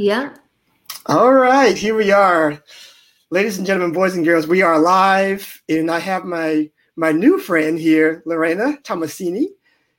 Yeah. 0.00 0.32
All 1.04 1.34
right, 1.34 1.76
here 1.76 1.94
we 1.94 2.10
are. 2.10 2.64
Ladies 3.28 3.58
and 3.58 3.66
gentlemen, 3.66 3.92
boys 3.92 4.16
and 4.16 4.24
girls, 4.24 4.46
we 4.46 4.62
are 4.62 4.78
live, 4.78 5.62
and 5.68 5.90
I 5.90 5.98
have 5.98 6.24
my 6.24 6.70
my 6.96 7.12
new 7.12 7.38
friend 7.38 7.78
here, 7.78 8.22
Lorena 8.24 8.78
Tomasini, 8.82 9.48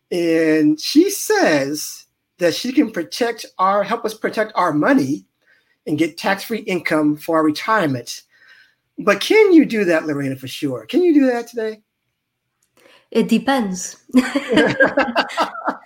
and 0.10 0.82
she 0.82 1.12
says 1.12 2.08
that 2.40 2.56
she 2.56 2.72
can 2.72 2.90
protect 2.90 3.46
our 3.60 3.84
help 3.84 4.04
us 4.04 4.16
protect 4.16 4.54
our 4.56 4.74
money 4.74 5.24
and 5.86 6.00
get 6.00 6.18
tax-free 6.18 6.62
income 6.62 7.16
for 7.16 7.38
our 7.38 7.44
retirement. 7.44 8.24
But 8.98 9.22
can 9.22 9.54
you 9.54 9.66
do 9.68 9.86
that, 9.86 10.08
Lorena, 10.08 10.36
for 10.36 10.48
sure? 10.48 10.88
Can 10.88 11.04
you 11.04 11.14
do 11.14 11.28
that 11.28 11.48
today? 11.48 11.84
It 13.12 13.30
depends. 13.30 13.98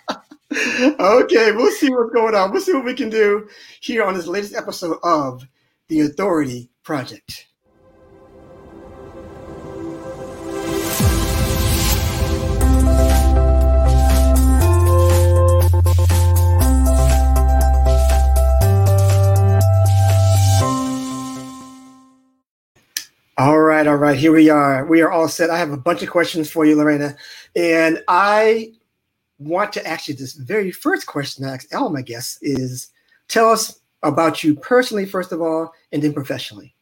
okay, 0.55 1.51
we'll 1.51 1.71
see 1.71 1.89
what's 1.89 2.13
going 2.13 2.35
on. 2.35 2.51
We'll 2.51 2.61
see 2.61 2.73
what 2.73 2.85
we 2.85 2.93
can 2.93 3.09
do 3.09 3.47
here 3.81 4.04
on 4.04 4.13
this 4.13 4.27
latest 4.27 4.55
episode 4.55 4.97
of 5.04 5.43
the 5.87 6.01
Authority 6.01 6.69
Project. 6.83 7.47
All 23.37 23.60
right, 23.60 23.85
all 23.85 23.97
right. 23.97 24.18
Here 24.18 24.32
we 24.32 24.49
are. 24.49 24.85
We 24.85 25.01
are 25.01 25.11
all 25.11 25.27
set. 25.27 25.49
I 25.49 25.57
have 25.57 25.71
a 25.71 25.77
bunch 25.77 26.01
of 26.01 26.10
questions 26.10 26.49
for 26.49 26.63
you, 26.63 26.77
Lorena. 26.77 27.18
And 27.54 28.01
I 28.07 28.71
want 29.39 29.74
to 29.74 29.88
ask 29.88 30.07
you 30.07 30.14
this 30.14 30.34
very 30.34 30.71
first 30.71 31.07
question 31.07 31.46
I 31.46 31.54
ask 31.56 31.74
all 31.75 31.89
my 31.89 32.02
guests 32.02 32.39
is 32.42 32.89
tell 33.28 33.50
us 33.50 33.81
about 34.03 34.44
you 34.44 34.56
personally, 34.56 35.06
first 35.06 35.31
of 35.31 35.42
all, 35.42 35.73
and 35.92 36.02
then 36.02 36.14
professionally. 36.14 36.75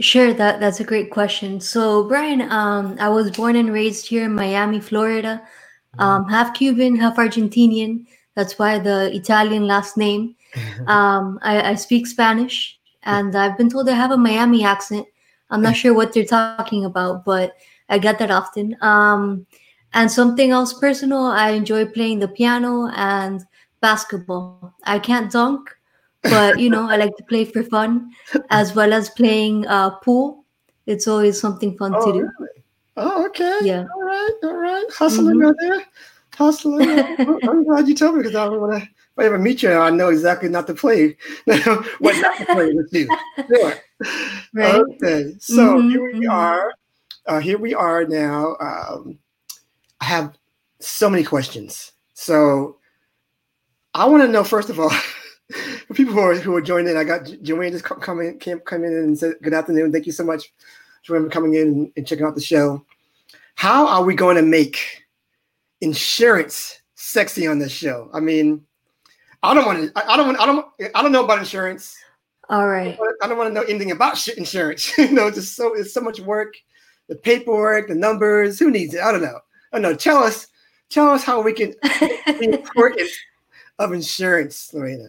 Sure, 0.00 0.34
that 0.34 0.60
that's 0.60 0.80
a 0.80 0.84
great 0.84 1.10
question. 1.10 1.58
So, 1.58 2.04
Brian, 2.04 2.42
um, 2.52 2.96
I 3.00 3.08
was 3.08 3.30
born 3.30 3.56
and 3.56 3.72
raised 3.72 4.06
here 4.06 4.24
in 4.24 4.34
Miami, 4.34 4.78
Florida. 4.78 5.42
Um, 5.98 6.28
half 6.28 6.52
Cuban, 6.52 6.96
half 6.96 7.16
Argentinian. 7.16 8.04
That's 8.34 8.58
why 8.58 8.78
the 8.78 9.14
Italian 9.14 9.66
last 9.66 9.96
name. 9.96 10.34
Um, 10.86 11.38
I, 11.42 11.72
I 11.72 11.74
speak 11.74 12.06
Spanish, 12.06 12.78
and 13.02 13.36
I've 13.36 13.58
been 13.58 13.68
told 13.68 13.90
I 13.90 13.92
have 13.92 14.10
a 14.12 14.16
Miami 14.16 14.64
accent. 14.64 15.06
I'm 15.50 15.60
not 15.60 15.76
sure 15.80 15.92
what 15.92 16.14
they're 16.14 16.24
talking 16.24 16.86
about, 16.86 17.26
but 17.26 17.56
I 17.90 17.98
get 17.98 18.18
that 18.20 18.30
often. 18.30 18.74
Um, 18.80 19.46
and 19.96 20.12
something 20.12 20.50
else 20.50 20.74
personal, 20.74 21.24
I 21.24 21.50
enjoy 21.50 21.86
playing 21.86 22.18
the 22.18 22.28
piano 22.28 22.88
and 22.94 23.42
basketball. 23.80 24.74
I 24.84 24.98
can't 24.98 25.32
dunk, 25.32 25.74
but 26.22 26.60
you 26.60 26.68
know, 26.68 26.88
I 26.88 26.96
like 26.96 27.16
to 27.16 27.24
play 27.24 27.46
for 27.46 27.62
fun 27.62 28.10
as 28.50 28.74
well 28.74 28.92
as 28.92 29.08
playing 29.08 29.66
uh, 29.66 29.90
pool. 30.04 30.44
It's 30.84 31.08
always 31.08 31.40
something 31.40 31.78
fun 31.78 31.94
oh, 31.96 32.06
to 32.06 32.12
do. 32.12 32.18
Really? 32.18 32.62
Oh, 32.98 33.26
okay. 33.26 33.58
Yeah. 33.62 33.86
All 33.94 34.02
right. 34.02 34.34
All 34.44 34.56
right. 34.56 34.84
Hustling 34.90 35.38
mm-hmm. 35.38 35.48
out 35.48 35.56
there. 35.60 35.82
Hustling. 36.34 36.90
I'm 37.48 37.64
glad 37.64 37.88
you 37.88 37.94
told 37.94 38.16
me 38.16 38.22
because 38.22 38.36
I 38.36 38.48
want 38.48 38.82
to. 38.82 38.88
If 38.88 39.22
I 39.22 39.24
ever 39.24 39.38
meet 39.38 39.62
you, 39.62 39.72
I 39.72 39.88
know 39.88 40.10
exactly 40.10 40.50
not 40.50 40.66
to 40.66 40.74
play. 40.74 41.16
what 41.44 42.20
not 42.20 42.36
to 42.36 42.44
play 42.44 42.70
with 42.74 42.92
you. 42.92 43.08
Sure. 43.48 43.74
Right. 44.52 44.74
Okay. 44.74 45.32
So 45.38 45.78
mm-hmm. 45.78 45.88
here 45.88 46.04
we 46.04 46.20
mm-hmm. 46.20 46.30
are. 46.30 46.74
Uh, 47.24 47.40
here 47.40 47.56
we 47.56 47.72
are 47.74 48.04
now. 48.04 48.56
Um, 48.60 49.18
I 50.00 50.04
have 50.04 50.36
so 50.80 51.08
many 51.08 51.24
questions. 51.24 51.92
So 52.14 52.76
I 53.94 54.06
want 54.06 54.22
to 54.22 54.28
know 54.28 54.44
first 54.44 54.70
of 54.70 54.78
all, 54.78 54.90
for 55.86 55.94
people 55.94 56.12
who 56.12 56.20
are 56.20 56.34
who 56.34 56.54
are 56.54 56.60
joining 56.60 56.92
in, 56.92 56.96
I 56.96 57.04
got 57.04 57.24
Joanne 57.42 57.72
just 57.72 57.84
coming 57.84 58.38
came 58.38 58.60
come 58.60 58.84
in 58.84 58.92
and 58.92 59.18
said 59.18 59.34
good 59.42 59.54
afternoon. 59.54 59.92
Thank 59.92 60.06
you 60.06 60.12
so 60.12 60.24
much, 60.24 60.52
Joanne, 61.02 61.24
for 61.24 61.30
coming 61.30 61.54
in 61.54 61.66
and, 61.68 61.92
and 61.96 62.06
checking 62.06 62.26
out 62.26 62.34
the 62.34 62.40
show. 62.40 62.84
How 63.54 63.86
are 63.86 64.04
we 64.04 64.14
going 64.14 64.36
to 64.36 64.42
make 64.42 65.04
insurance 65.80 66.80
sexy 66.94 67.46
on 67.46 67.58
this 67.58 67.72
show? 67.72 68.10
I 68.12 68.20
mean, 68.20 68.64
I 69.42 69.54
don't 69.54 69.66
want 69.66 69.94
to. 69.94 70.10
I 70.10 70.16
don't 70.16 70.26
want. 70.26 70.40
I 70.40 70.46
don't. 70.46 70.66
I 70.94 71.02
don't 71.02 71.12
know 71.12 71.24
about 71.24 71.38
insurance. 71.38 71.96
All 72.48 72.68
right. 72.68 72.98
I 73.22 73.28
don't 73.28 73.38
want 73.38 73.50
to 73.50 73.54
know 73.54 73.66
anything 73.66 73.90
about 73.90 74.16
shit 74.18 74.38
insurance. 74.38 74.96
you 74.98 75.10
know, 75.10 75.30
just 75.30 75.56
so 75.56 75.74
it's 75.74 75.92
so 75.92 76.00
much 76.00 76.20
work, 76.20 76.54
the 77.08 77.16
paperwork, 77.16 77.88
the 77.88 77.94
numbers. 77.94 78.58
Who 78.58 78.70
needs 78.70 78.94
it? 78.94 79.00
I 79.00 79.10
don't 79.10 79.22
know. 79.22 79.40
Oh 79.72 79.78
no, 79.78 79.94
tell 79.94 80.18
us, 80.18 80.46
tell 80.90 81.10
us 81.10 81.24
how 81.24 81.42
we 81.42 81.52
can 81.52 81.74
the 81.82 82.48
importance 82.52 83.10
of 83.78 83.92
insurance, 83.92 84.72
Lorena. 84.72 85.08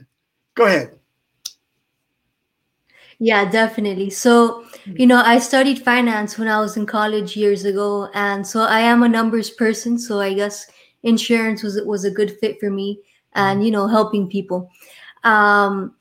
Go 0.55 0.65
ahead. 0.65 0.97
Yeah, 3.19 3.49
definitely. 3.49 4.11
So, 4.11 4.65
you 4.85 5.07
know, 5.07 5.21
I 5.25 5.39
studied 5.39 5.83
finance 5.83 6.37
when 6.37 6.47
I 6.47 6.59
was 6.59 6.77
in 6.77 6.85
college 6.85 7.35
years 7.35 7.65
ago, 7.65 8.09
and 8.13 8.45
so 8.45 8.61
I 8.61 8.81
am 8.81 9.01
a 9.01 9.09
numbers 9.09 9.49
person. 9.49 9.97
So 9.97 10.19
I 10.19 10.33
guess 10.33 10.67
insurance 11.03 11.63
was 11.63 11.81
was 11.83 12.05
a 12.05 12.11
good 12.11 12.37
fit 12.39 12.59
for 12.59 12.69
me, 12.69 12.99
and 13.33 13.65
you 13.65 13.71
know, 13.71 13.87
helping 13.87 14.29
people. 14.29 14.69
Um, 15.23 15.95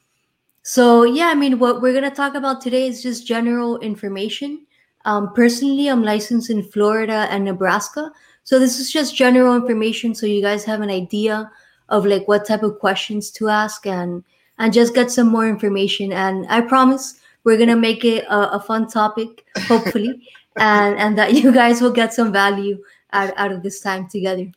so 0.62 1.04
yeah, 1.04 1.28
I 1.28 1.34
mean, 1.34 1.58
what 1.58 1.80
we're 1.80 1.94
gonna 1.94 2.10
talk 2.10 2.34
about 2.34 2.60
today 2.60 2.86
is 2.86 3.02
just 3.02 3.26
general 3.26 3.78
information. 3.78 4.66
Um, 5.06 5.32
personally, 5.32 5.88
I'm 5.88 6.02
licensed 6.02 6.50
in 6.50 6.64
Florida 6.64 7.28
and 7.30 7.44
Nebraska, 7.44 8.12
so 8.46 8.58
this 8.58 8.78
is 8.78 8.90
just 8.90 9.14
general 9.14 9.54
information 9.54 10.14
so 10.14 10.24
you 10.24 10.40
guys 10.40 10.64
have 10.64 10.80
an 10.80 10.88
idea 10.88 11.50
of 11.88 12.06
like 12.06 12.26
what 12.26 12.46
type 12.46 12.62
of 12.62 12.78
questions 12.78 13.30
to 13.32 13.48
ask 13.48 13.86
and 13.86 14.24
and 14.58 14.72
just 14.72 14.94
get 14.94 15.10
some 15.10 15.28
more 15.28 15.46
information. 15.48 16.12
And 16.12 16.46
I 16.48 16.60
promise 16.62 17.20
we're 17.44 17.58
gonna 17.58 17.76
make 17.76 18.04
it 18.04 18.24
a, 18.24 18.54
a 18.54 18.60
fun 18.60 18.88
topic, 18.88 19.44
hopefully, 19.66 20.28
and 20.56 20.98
and 20.98 21.18
that 21.18 21.34
you 21.34 21.52
guys 21.52 21.80
will 21.80 21.92
get 21.92 22.14
some 22.14 22.32
value 22.32 22.82
out, 23.12 23.32
out 23.36 23.52
of 23.52 23.62
this 23.62 23.80
time 23.80 24.08
together. 24.08 24.50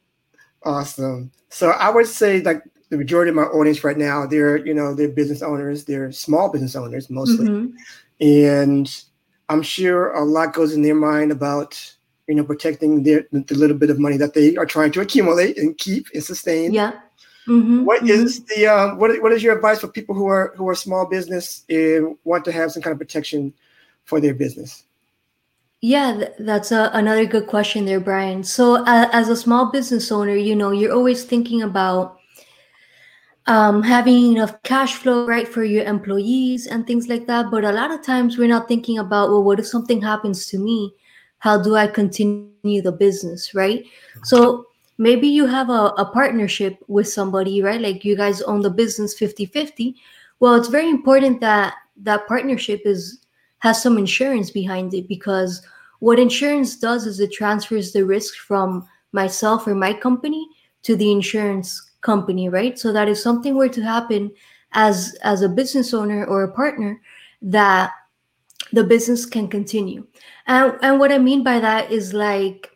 Awesome. 0.63 1.31
So 1.49 1.71
I 1.71 1.89
would 1.89 2.07
say 2.07 2.41
like 2.41 2.63
the 2.89 2.97
majority 2.97 3.29
of 3.29 3.35
my 3.35 3.43
audience 3.43 3.83
right 3.83 3.97
now, 3.97 4.25
they're 4.25 4.57
you 4.57 4.73
know 4.73 4.93
they're 4.93 5.09
business 5.09 5.41
owners, 5.41 5.85
they're 5.85 6.11
small 6.11 6.51
business 6.51 6.75
owners 6.75 7.09
mostly, 7.09 7.47
mm-hmm. 7.47 8.25
and 8.25 9.03
I'm 9.49 9.61
sure 9.61 10.13
a 10.13 10.23
lot 10.23 10.53
goes 10.53 10.73
in 10.73 10.81
their 10.81 10.95
mind 10.95 11.31
about 11.31 11.95
you 12.29 12.35
know, 12.35 12.43
protecting 12.43 13.03
their, 13.03 13.25
the 13.31 13.55
little 13.55 13.75
bit 13.75 13.89
of 13.89 13.99
money 13.99 14.15
that 14.15 14.35
they 14.35 14.55
are 14.55 14.65
trying 14.65 14.91
to 14.91 15.01
accumulate 15.01 15.57
and 15.57 15.77
keep 15.79 16.07
and 16.13 16.23
sustain. 16.23 16.71
Yeah. 16.71 16.91
Mm-hmm, 17.47 17.83
what 17.83 18.03
mm-hmm. 18.03 18.09
is 18.09 18.43
the 18.45 18.67
um, 18.67 18.99
what, 18.99 19.19
what 19.23 19.31
is 19.31 19.41
your 19.41 19.55
advice 19.55 19.79
for 19.79 19.87
people 19.87 20.13
who 20.13 20.27
are 20.27 20.53
who 20.55 20.69
are 20.69 20.75
small 20.75 21.07
business 21.07 21.65
and 21.67 22.15
want 22.23 22.45
to 22.45 22.51
have 22.51 22.71
some 22.71 22.83
kind 22.83 22.91
of 22.91 22.99
protection 22.99 23.51
for 24.05 24.21
their 24.21 24.35
business? 24.35 24.83
Yeah, 25.81 26.25
that's 26.37 26.71
a, 26.71 26.91
another 26.93 27.25
good 27.25 27.47
question 27.47 27.85
there, 27.85 27.99
Brian. 27.99 28.43
So, 28.43 28.85
uh, 28.85 29.09
as 29.13 29.29
a 29.29 29.35
small 29.35 29.71
business 29.71 30.11
owner, 30.11 30.35
you 30.35 30.55
know, 30.55 30.71
you're 30.71 30.93
always 30.93 31.23
thinking 31.23 31.63
about 31.63 32.19
um, 33.47 33.81
having 33.81 34.33
enough 34.33 34.61
cash 34.61 34.95
flow, 34.95 35.25
right, 35.25 35.47
for 35.47 35.63
your 35.63 35.85
employees 35.85 36.67
and 36.67 36.85
things 36.85 37.07
like 37.07 37.25
that. 37.25 37.49
But 37.49 37.63
a 37.63 37.71
lot 37.71 37.91
of 37.91 38.03
times, 38.03 38.37
we're 38.37 38.49
not 38.49 38.67
thinking 38.67 38.99
about, 38.99 39.29
well, 39.29 39.41
what 39.43 39.59
if 39.59 39.65
something 39.65 40.01
happens 40.01 40.45
to 40.47 40.59
me? 40.59 40.93
How 41.39 41.61
do 41.61 41.75
i 41.75 41.87
continue 41.87 42.81
the 42.81 42.91
business 42.91 43.53
right? 43.53 43.83
Mm-hmm. 43.83 44.23
So 44.23 44.65
maybe 44.97 45.27
you 45.27 45.45
have 45.45 45.69
a, 45.69 45.93
a 45.97 46.05
partnership 46.05 46.77
with 46.87 47.07
somebody 47.07 47.61
right? 47.61 47.81
Like 47.81 48.05
you 48.05 48.15
guys 48.15 48.41
own 48.41 48.61
the 48.61 48.69
business 48.69 49.13
50 49.17 49.45
50 49.47 49.95
well 50.39 50.55
it's 50.55 50.67
very 50.67 50.89
important 50.89 51.41
that 51.41 51.75
that 52.03 52.27
partnership 52.27 52.81
is 52.85 53.19
has 53.59 53.81
some 53.81 53.97
insurance 53.97 54.51
behind 54.51 54.93
it 54.93 55.07
because 55.07 55.61
what 55.99 56.19
insurance 56.19 56.77
does 56.77 57.05
is 57.05 57.19
it 57.19 57.31
transfers 57.31 57.91
the 57.91 58.05
risk 58.05 58.35
from 58.35 58.87
myself 59.11 59.67
or 59.67 59.75
my 59.75 59.93
company 59.93 60.47
to 60.83 60.95
the 60.95 61.11
insurance 61.11 61.91
company 62.01 62.47
right? 62.49 62.79
So 62.79 62.93
that 62.93 63.09
if 63.09 63.17
something 63.17 63.55
were 63.55 63.69
to 63.69 63.81
happen 63.81 64.31
as 64.73 65.15
as 65.23 65.41
a 65.41 65.49
business 65.49 65.93
owner 65.93 66.25
or 66.25 66.43
a 66.43 66.51
partner 66.51 67.01
that 67.41 67.91
the 68.71 68.83
business 68.83 69.25
can 69.25 69.47
continue. 69.47 70.05
And, 70.47 70.77
and 70.81 70.99
what 70.99 71.11
I 71.11 71.17
mean 71.17 71.43
by 71.43 71.59
that 71.59 71.91
is 71.91 72.13
like, 72.13 72.69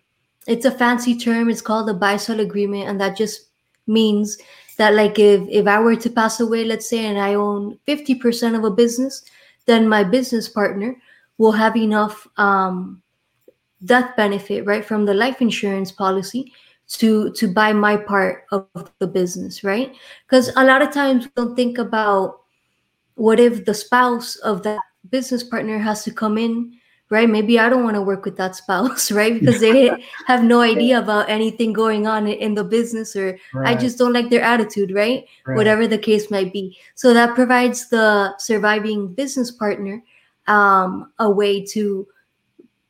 it's 0.48 0.66
a 0.66 0.72
fancy 0.72 1.18
term. 1.18 1.50
It's 1.50 1.62
called 1.62 1.88
the 1.88 1.94
buy-sell 1.94 2.40
agreement. 2.40 2.90
And 2.90 3.00
that 3.00 3.16
just 3.16 3.48
means 3.88 4.38
that 4.78 4.94
like 4.94 5.20
if, 5.20 5.48
if 5.50 5.68
I 5.68 5.80
were 5.80 5.96
to 5.96 6.10
pass 6.10 6.40
away, 6.40 6.66
let's 6.66 6.90
say, 6.90 7.06
and 7.06 7.20
I 7.20 7.36
own 7.36 7.78
50% 7.88 8.58
of 8.58 8.64
a 8.64 8.72
business, 8.72 9.24
then 9.66 9.88
my 9.88 10.04
business 10.04 10.50
partner 10.50 10.96
will 11.38 11.52
have 11.52 11.76
enough 11.76 12.28
um, 12.38 13.02
death 13.86 14.16
benefit, 14.16 14.66
right, 14.66 14.84
from 14.84 15.06
the 15.06 15.14
life 15.14 15.42
insurance 15.42 15.92
policy 15.92 16.52
to 16.86 17.32
to 17.32 17.48
buy 17.48 17.72
my 17.72 17.96
part 17.96 18.46
of 18.52 18.68
the 19.00 19.08
business, 19.08 19.64
right? 19.64 19.96
Because 20.26 20.52
a 20.56 20.66
lot 20.66 20.82
of 20.82 20.92
times 20.92 21.26
we 21.26 21.32
don't 21.36 21.56
think 21.56 21.78
about 21.78 22.42
what 23.16 23.40
if 23.40 23.66
the 23.66 23.74
spouse 23.74 24.36
of 24.38 24.64
that 24.64 24.82
business 25.10 25.44
partner 25.44 25.78
has 25.78 26.04
to 26.04 26.12
come 26.12 26.38
in 26.38 26.74
right? 27.14 27.30
Maybe 27.30 27.60
I 27.60 27.70
don't 27.70 27.84
want 27.84 27.96
to 27.96 28.02
work 28.02 28.26
with 28.26 28.38
that 28.38 28.56
spouse, 28.56 29.12
right? 29.20 29.40
Because 29.40 29.62
they 29.62 29.92
have 30.26 30.44
no 30.44 30.62
idea 30.62 30.98
about 30.98 31.30
anything 31.30 31.72
going 31.72 32.08
on 32.08 32.28
in 32.28 32.56
the 32.56 32.64
business, 32.64 33.16
or 33.16 33.38
right. 33.54 33.78
I 33.78 33.80
just 33.80 33.98
don't 33.98 34.14
like 34.14 34.30
their 34.30 34.42
attitude, 34.42 34.92
right? 34.92 35.26
right? 35.46 35.56
Whatever 35.56 35.88
the 35.88 36.00
case 36.00 36.32
might 36.32 36.52
be. 36.52 36.76
So 36.96 37.14
that 37.14 37.36
provides 37.36 37.90
the 37.90 38.36
surviving 38.40 39.14
business 39.14 39.52
partner 39.52 40.04
um, 40.48 41.14
a 41.20 41.30
way 41.30 41.64
to 41.68 42.08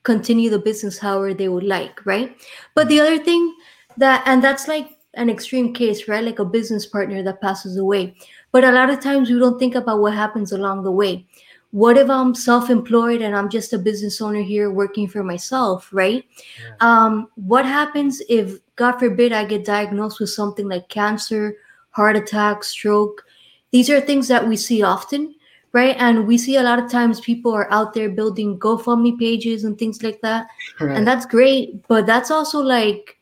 continue 0.03 0.49
the 0.49 0.59
business 0.59 0.97
however 0.97 1.33
they 1.33 1.49
would 1.49 1.63
like, 1.63 2.05
right? 2.05 2.35
But 2.75 2.87
the 2.87 2.99
other 2.99 3.19
thing 3.19 3.53
that, 3.97 4.23
and 4.25 4.43
that's 4.43 4.67
like 4.67 4.89
an 5.15 5.29
extreme 5.29 5.73
case, 5.73 6.07
right? 6.07 6.23
Like 6.23 6.39
a 6.39 6.45
business 6.45 6.85
partner 6.85 7.23
that 7.23 7.41
passes 7.41 7.77
away. 7.77 8.15
But 8.51 8.63
a 8.63 8.71
lot 8.71 8.89
of 8.89 9.01
times 9.01 9.29
we 9.29 9.39
don't 9.39 9.59
think 9.59 9.75
about 9.75 9.99
what 9.99 10.13
happens 10.13 10.51
along 10.51 10.83
the 10.83 10.91
way 10.91 11.27
what 11.73 11.97
if 11.97 12.07
i'm 12.07 12.35
self-employed 12.35 13.21
and 13.21 13.35
i'm 13.35 13.49
just 13.49 13.73
a 13.73 13.79
business 13.79 14.21
owner 14.21 14.43
here 14.43 14.69
working 14.69 15.07
for 15.07 15.23
myself 15.23 15.89
right 15.91 16.23
yeah. 16.59 16.75
um, 16.81 17.27
what 17.35 17.65
happens 17.65 18.21
if 18.29 18.59
god 18.75 18.99
forbid 18.99 19.33
i 19.33 19.43
get 19.43 19.65
diagnosed 19.65 20.19
with 20.19 20.29
something 20.29 20.69
like 20.69 20.87
cancer 20.87 21.55
heart 21.89 22.15
attack 22.15 22.63
stroke 22.63 23.25
these 23.71 23.89
are 23.89 23.99
things 23.99 24.27
that 24.27 24.47
we 24.47 24.55
see 24.55 24.83
often 24.83 25.33
right 25.71 25.95
and 25.97 26.27
we 26.27 26.37
see 26.37 26.57
a 26.57 26.63
lot 26.63 26.77
of 26.77 26.91
times 26.91 27.19
people 27.19 27.51
are 27.51 27.71
out 27.71 27.95
there 27.95 28.09
building 28.09 28.59
gofundme 28.59 29.17
pages 29.17 29.63
and 29.63 29.79
things 29.79 30.03
like 30.03 30.21
that 30.21 30.45
right. 30.79 30.95
and 30.95 31.07
that's 31.07 31.25
great 31.25 31.85
but 31.87 32.05
that's 32.05 32.29
also 32.29 32.59
like 32.59 33.17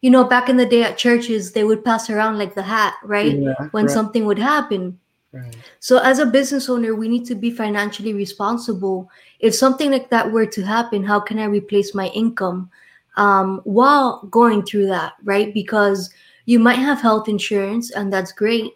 you 0.00 0.10
know 0.10 0.22
back 0.22 0.48
in 0.48 0.56
the 0.56 0.66
day 0.66 0.84
at 0.84 0.96
churches 0.96 1.50
they 1.50 1.64
would 1.64 1.84
pass 1.84 2.08
around 2.08 2.38
like 2.38 2.54
the 2.54 2.62
hat 2.62 2.94
right 3.02 3.36
yeah, 3.36 3.54
when 3.72 3.86
right. 3.86 3.92
something 3.92 4.24
would 4.26 4.38
happen 4.38 4.96
so, 5.80 5.98
as 5.98 6.18
a 6.18 6.26
business 6.26 6.68
owner, 6.68 6.94
we 6.94 7.08
need 7.08 7.26
to 7.26 7.34
be 7.34 7.50
financially 7.50 8.14
responsible. 8.14 9.10
If 9.40 9.54
something 9.54 9.90
like 9.90 10.10
that 10.10 10.30
were 10.30 10.46
to 10.46 10.62
happen, 10.62 11.04
how 11.04 11.20
can 11.20 11.38
I 11.38 11.44
replace 11.44 11.94
my 11.94 12.08
income 12.08 12.70
um, 13.16 13.60
while 13.64 14.26
going 14.26 14.64
through 14.64 14.86
that, 14.86 15.14
right? 15.24 15.52
Because 15.52 16.10
you 16.46 16.58
might 16.58 16.78
have 16.78 17.00
health 17.00 17.28
insurance, 17.28 17.90
and 17.90 18.12
that's 18.12 18.32
great. 18.32 18.72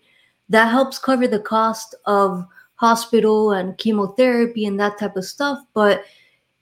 That 0.48 0.70
helps 0.70 0.98
cover 0.98 1.28
the 1.28 1.40
cost 1.40 1.94
of 2.06 2.44
hospital 2.74 3.52
and 3.52 3.76
chemotherapy 3.78 4.66
and 4.66 4.78
that 4.80 4.98
type 4.98 5.16
of 5.16 5.24
stuff. 5.24 5.58
But 5.74 6.04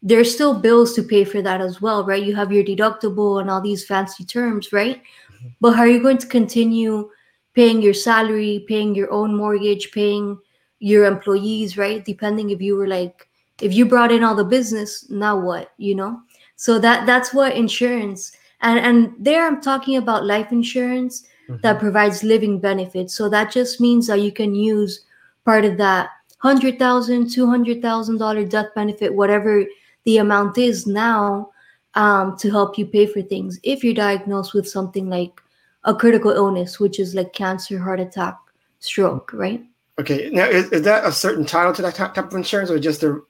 there's 0.03 0.33
still 0.33 0.59
bills 0.59 0.95
to 0.95 1.03
pay 1.03 1.25
for 1.25 1.43
that 1.43 1.61
as 1.61 1.81
well, 1.81 2.05
right? 2.05 2.23
You 2.23 2.35
have 2.37 2.53
your 2.53 2.65
deductible 2.65 3.41
and 3.41 3.51
all 3.51 3.61
these 3.61 3.85
fancy 3.85 4.25
terms, 4.25 4.73
right? 4.73 4.99
Mm-hmm. 4.99 5.49
But 5.61 5.73
how 5.73 5.83
are 5.83 5.89
you 5.89 6.03
going 6.03 6.19
to 6.19 6.27
continue? 6.27 7.11
Paying 7.59 7.83
your 7.83 7.95
salary, 7.95 8.65
paying 8.69 8.95
your 8.95 9.11
own 9.11 9.37
mortgage, 9.37 9.91
paying 9.91 10.39
your 10.79 11.07
employees, 11.07 11.77
right? 11.77 12.05
Depending 12.05 12.51
if 12.51 12.63
you 12.63 12.77
were 12.77 12.87
like 12.87 13.29
if 13.61 13.75
you 13.75 13.85
brought 13.85 14.13
in 14.13 14.23
all 14.23 14.37
the 14.37 14.45
business, 14.45 15.11
now 15.11 15.37
what, 15.37 15.73
you 15.77 15.97
know? 15.97 16.21
So 16.55 16.79
that 16.79 17.05
that's 17.05 17.35
what 17.35 17.57
insurance 17.57 18.31
and 18.61 18.79
and 18.79 19.13
there 19.19 19.45
I'm 19.45 19.61
talking 19.61 19.97
about 19.97 20.25
life 20.25 20.53
insurance 20.53 21.27
mm-hmm. 21.49 21.61
that 21.63 21.81
provides 21.81 22.23
living 22.23 22.61
benefits. 22.61 23.15
So 23.15 23.29
that 23.31 23.51
just 23.51 23.81
means 23.81 24.07
that 24.07 24.21
you 24.21 24.31
can 24.31 24.55
use 24.55 25.05
part 25.45 25.65
of 25.65 25.77
that 25.79 26.11
hundred 26.39 26.79
thousand, 26.79 27.33
two 27.33 27.51
hundred 27.51 27.83
thousand 27.83 28.19
dollar 28.19 28.45
death 28.45 28.73
benefit, 28.77 29.13
whatever 29.13 29.65
the 30.05 30.19
amount 30.19 30.59
is 30.59 30.87
now, 30.87 31.51
um, 31.95 32.37
to 32.39 32.53
help 32.53 32.79
you 32.79 32.87
pay 32.87 33.07
for 33.07 33.21
things 33.21 33.59
if 33.65 33.83
you're 33.83 33.95
diagnosed 33.95 34.55
with 34.55 34.69
something 34.69 35.11
like 35.11 35.43
a 35.85 35.95
critical 35.95 36.31
illness, 36.31 36.81
which 36.81 36.99
is 37.01 37.15
like 37.15 37.33
cancer, 37.33 37.79
heart 37.79 38.01
attack, 38.01 38.37
stroke, 38.81 39.33
right? 39.33 39.65
Okay. 39.99 40.31
Now, 40.31 40.47
is, 40.47 40.71
is 40.71 40.83
that 40.83 41.05
a 41.05 41.13
certain 41.13 41.45
title 41.45 41.73
to 41.75 41.83
that 41.83 41.95
type 41.95 42.17
of 42.17 42.35
insurance, 42.35 42.71
or 42.71 42.79
just 42.79 43.03
a 43.03 43.21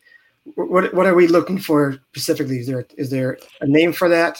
what? 0.54 0.92
What 0.94 1.06
are 1.06 1.14
we 1.14 1.28
looking 1.28 1.58
for 1.58 1.98
specifically? 2.10 2.58
Is 2.58 2.66
there 2.66 2.86
is 2.96 3.10
there 3.10 3.38
a 3.60 3.66
name 3.66 3.92
for 3.92 4.08
that? 4.08 4.38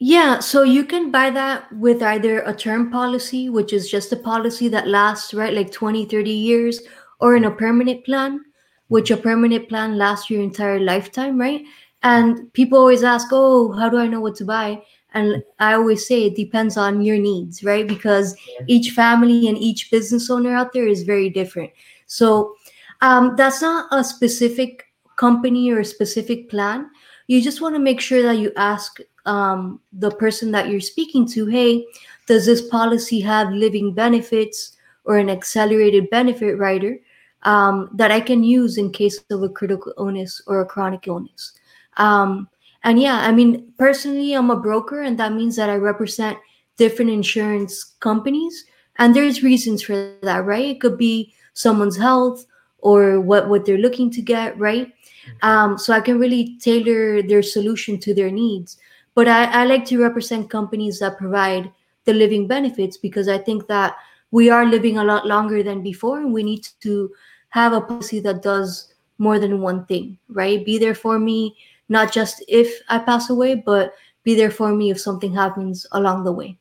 Yeah, 0.00 0.40
so 0.40 0.64
you 0.64 0.84
can 0.84 1.10
buy 1.10 1.30
that 1.30 1.72
with 1.72 2.02
either 2.02 2.40
a 2.40 2.54
term 2.54 2.90
policy, 2.90 3.48
which 3.48 3.72
is 3.72 3.88
just 3.88 4.12
a 4.12 4.16
policy 4.16 4.68
that 4.68 4.88
lasts, 4.88 5.32
right, 5.32 5.54
like 5.54 5.70
20, 5.70 6.06
30 6.06 6.30
years, 6.30 6.80
or 7.20 7.36
in 7.36 7.44
a 7.44 7.50
permanent 7.50 8.04
plan, 8.04 8.44
which 8.88 9.12
a 9.12 9.16
permanent 9.16 9.68
plan 9.68 9.96
lasts 9.96 10.28
your 10.28 10.42
entire 10.42 10.80
lifetime, 10.80 11.40
right? 11.40 11.64
And 12.02 12.52
people 12.52 12.78
always 12.78 13.04
ask, 13.04 13.28
oh, 13.30 13.72
how 13.72 13.88
do 13.88 13.98
I 13.98 14.08
know 14.08 14.20
what 14.20 14.34
to 14.36 14.44
buy? 14.44 14.82
And 15.14 15.42
i 15.60 15.72
always 15.74 16.06
say 16.06 16.24
it 16.24 16.36
depends 16.36 16.76
on 16.76 17.00
your 17.00 17.18
needs 17.18 17.64
right? 17.64 17.86
Because 17.86 18.36
each 18.66 18.90
family 18.90 19.48
and 19.48 19.58
each 19.58 19.90
business 19.90 20.30
owner 20.30 20.54
out 20.54 20.72
there 20.72 20.86
is 20.86 21.02
very 21.02 21.30
different. 21.30 21.70
So 22.06 22.54
um, 23.00 23.34
that's 23.36 23.62
not 23.62 23.86
a 23.90 24.04
specific 24.04 24.86
company 25.16 25.70
or 25.70 25.80
a 25.80 25.84
specific 25.84 26.50
plan. 26.50 26.90
You 27.26 27.42
just 27.42 27.60
want 27.60 27.74
to 27.74 27.80
make 27.80 28.00
sure 28.00 28.22
that 28.22 28.38
you 28.38 28.52
ask 28.56 28.98
um, 29.26 29.80
the 29.92 30.10
person 30.10 30.50
that 30.52 30.68
you're 30.68 30.80
speaking 30.80 31.26
to 31.28 31.46
hey 31.46 31.86
does 32.26 32.44
this 32.44 32.68
policy 32.68 33.20
have 33.20 33.50
living 33.52 33.94
benefits 33.94 34.76
or 35.04 35.16
an 35.16 35.30
accelerated 35.30 36.10
benefit 36.10 36.58
rider 36.58 36.98
um, 37.44 37.88
that 37.94 38.10
i 38.10 38.20
can 38.20 38.44
use 38.44 38.76
in 38.76 38.90
case 38.90 39.24
of 39.30 39.42
a 39.42 39.48
critical 39.48 39.94
illness 39.98 40.42
or 40.46 40.60
a 40.60 40.66
chronic 40.66 41.08
illness? 41.08 41.52
Um, 41.96 42.48
and 42.84 43.00
yeah, 43.00 43.20
I 43.20 43.32
mean, 43.32 43.72
personally, 43.78 44.34
I'm 44.34 44.50
a 44.50 44.56
broker, 44.56 45.02
and 45.02 45.18
that 45.18 45.32
means 45.32 45.56
that 45.56 45.70
I 45.70 45.76
represent 45.76 46.38
different 46.76 47.10
insurance 47.10 47.82
companies. 48.00 48.64
And 48.98 49.16
there's 49.16 49.42
reasons 49.42 49.82
for 49.82 50.14
that, 50.22 50.44
right? 50.44 50.66
It 50.66 50.80
could 50.80 50.98
be 50.98 51.34
someone's 51.54 51.96
health 51.96 52.44
or 52.78 53.20
what 53.20 53.48
what 53.48 53.64
they're 53.64 53.78
looking 53.78 54.10
to 54.12 54.22
get, 54.22 54.56
right? 54.58 54.88
Mm-hmm. 54.88 55.48
Um, 55.48 55.78
so 55.78 55.94
I 55.94 56.00
can 56.00 56.18
really 56.18 56.58
tailor 56.60 57.22
their 57.22 57.42
solution 57.42 57.98
to 58.00 58.14
their 58.14 58.30
needs. 58.30 58.76
But 59.14 59.28
I, 59.28 59.44
I 59.44 59.64
like 59.64 59.86
to 59.86 60.02
represent 60.02 60.50
companies 60.50 60.98
that 60.98 61.18
provide 61.18 61.72
the 62.04 62.12
living 62.12 62.46
benefits 62.46 62.98
because 62.98 63.28
I 63.28 63.38
think 63.38 63.66
that 63.68 63.96
we 64.30 64.50
are 64.50 64.66
living 64.66 64.98
a 64.98 65.04
lot 65.04 65.26
longer 65.26 65.62
than 65.62 65.82
before, 65.82 66.20
and 66.20 66.34
we 66.34 66.42
need 66.42 66.68
to 66.80 67.10
have 67.48 67.72
a 67.72 67.80
policy 67.80 68.20
that 68.20 68.42
does 68.42 68.92
more 69.16 69.38
than 69.38 69.60
one 69.60 69.86
thing, 69.86 70.18
right? 70.28 70.64
Be 70.64 70.76
there 70.76 70.94
for 70.94 71.18
me 71.18 71.56
not 71.88 72.12
just 72.12 72.44
if 72.48 72.80
I 72.88 72.98
pass 72.98 73.30
away, 73.30 73.56
but 73.56 73.94
be 74.22 74.34
there 74.34 74.50
for 74.50 74.74
me 74.74 74.90
if 74.90 75.00
something 75.00 75.32
happens 75.34 75.86
along 75.92 76.24
the 76.24 76.32
way. 76.32 76.58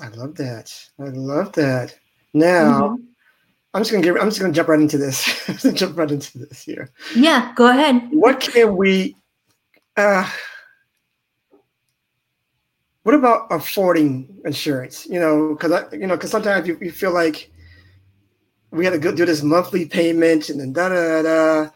I 0.00 0.08
love 0.08 0.34
that. 0.36 0.72
I 0.98 1.04
love 1.04 1.52
that. 1.52 1.96
Now, 2.34 2.80
mm-hmm. 2.80 3.02
I'm 3.74 3.80
just 3.80 3.92
gonna 3.92 4.04
get. 4.04 4.20
I'm 4.20 4.28
just 4.28 4.40
gonna 4.40 4.52
jump 4.52 4.68
right 4.68 4.80
into 4.80 4.98
this. 4.98 5.24
jump 5.74 5.98
right 5.98 6.10
into 6.10 6.38
this 6.38 6.62
here. 6.62 6.90
Yeah, 7.14 7.52
go 7.56 7.68
ahead. 7.68 8.08
What 8.10 8.40
can 8.40 8.76
we? 8.76 9.16
Uh, 9.96 10.28
what 13.02 13.14
about 13.14 13.46
affording 13.50 14.40
insurance? 14.44 15.06
You 15.06 15.20
know, 15.20 15.54
because 15.54 15.72
I, 15.72 15.94
you 15.94 16.06
know, 16.06 16.16
because 16.16 16.30
sometimes 16.30 16.66
you, 16.66 16.76
you 16.80 16.90
feel 16.90 17.12
like 17.12 17.50
we 18.70 18.84
had 18.84 18.92
to 18.92 18.98
go 18.98 19.14
do 19.14 19.24
this 19.24 19.42
monthly 19.42 19.86
payment 19.86 20.50
and 20.50 20.60
then 20.60 20.72
da 20.72 20.88
da 20.88 21.22
da 21.22 21.70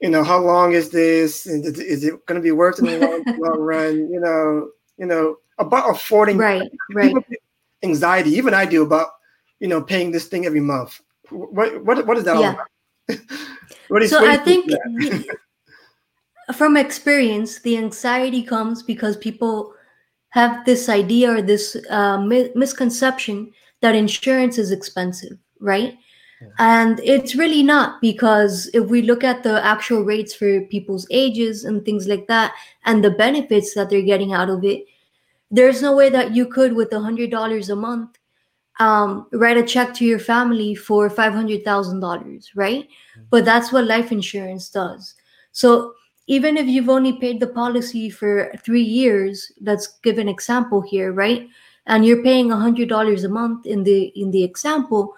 you 0.00 0.08
know, 0.08 0.22
how 0.22 0.38
long 0.38 0.72
is 0.72 0.90
this? 0.90 1.46
Is, 1.46 1.78
is 1.78 2.04
it 2.04 2.24
going 2.26 2.40
to 2.40 2.42
be 2.42 2.52
worth 2.52 2.78
it 2.78 2.88
in 2.88 3.00
the 3.00 3.06
long, 3.06 3.24
long 3.40 3.60
run? 3.60 4.10
You 4.10 4.20
know, 4.20 4.70
you 4.96 5.06
know, 5.06 5.36
about 5.58 5.90
affording 5.90 6.38
right, 6.38 6.70
right. 6.94 7.14
anxiety. 7.82 8.30
Even 8.30 8.54
I 8.54 8.64
do 8.64 8.82
about, 8.82 9.08
you 9.60 9.68
know, 9.68 9.82
paying 9.82 10.12
this 10.12 10.26
thing 10.26 10.46
every 10.46 10.60
month. 10.60 11.00
What 11.30 11.84
what 11.84 12.06
what 12.06 12.16
is 12.16 12.24
that 12.24 12.38
yeah. 12.38 12.46
all 12.46 12.54
about? 12.54 13.20
what 13.88 14.02
is, 14.02 14.10
so 14.10 14.20
what 14.20 14.30
I 14.30 14.36
think 14.36 14.70
from 16.54 16.76
experience, 16.76 17.60
the 17.60 17.76
anxiety 17.76 18.42
comes 18.42 18.82
because 18.82 19.16
people 19.16 19.74
have 20.30 20.64
this 20.64 20.88
idea 20.88 21.32
or 21.32 21.42
this 21.42 21.76
uh, 21.90 22.18
misconception 22.18 23.52
that 23.80 23.94
insurance 23.94 24.58
is 24.58 24.70
expensive, 24.70 25.38
right? 25.60 25.96
And 26.58 27.00
it's 27.00 27.34
really 27.34 27.62
not 27.62 28.00
because 28.00 28.70
if 28.72 28.88
we 28.88 29.02
look 29.02 29.24
at 29.24 29.42
the 29.42 29.64
actual 29.64 30.04
rates 30.04 30.34
for 30.34 30.60
people's 30.62 31.06
ages 31.10 31.64
and 31.64 31.84
things 31.84 32.06
like 32.06 32.28
that 32.28 32.54
and 32.84 33.02
the 33.02 33.10
benefits 33.10 33.74
that 33.74 33.90
they're 33.90 34.02
getting 34.02 34.32
out 34.32 34.50
of 34.50 34.64
it, 34.64 34.84
there's 35.50 35.82
no 35.82 35.96
way 35.96 36.10
that 36.10 36.34
you 36.34 36.46
could, 36.46 36.74
with 36.74 36.92
a 36.92 36.96
$100 36.96 37.70
a 37.70 37.76
month, 37.76 38.18
um, 38.78 39.26
write 39.32 39.56
a 39.56 39.62
check 39.62 39.94
to 39.94 40.04
your 40.04 40.18
family 40.18 40.74
for 40.74 41.08
$500,000, 41.10 42.48
right? 42.54 42.84
Mm-hmm. 42.84 43.22
But 43.30 43.44
that's 43.44 43.72
what 43.72 43.86
life 43.86 44.12
insurance 44.12 44.68
does. 44.70 45.14
So 45.52 45.94
even 46.28 46.56
if 46.56 46.66
you've 46.66 46.90
only 46.90 47.14
paid 47.14 47.40
the 47.40 47.48
policy 47.48 48.10
for 48.10 48.52
three 48.64 48.82
years, 48.82 49.50
let's 49.60 49.98
give 50.02 50.18
an 50.18 50.28
example 50.28 50.82
here, 50.82 51.12
right? 51.12 51.48
And 51.86 52.04
you're 52.04 52.22
paying 52.22 52.48
$100 52.48 53.24
a 53.24 53.28
month 53.28 53.66
in 53.66 53.82
the 53.82 54.12
in 54.14 54.30
the 54.30 54.44
example, 54.44 55.14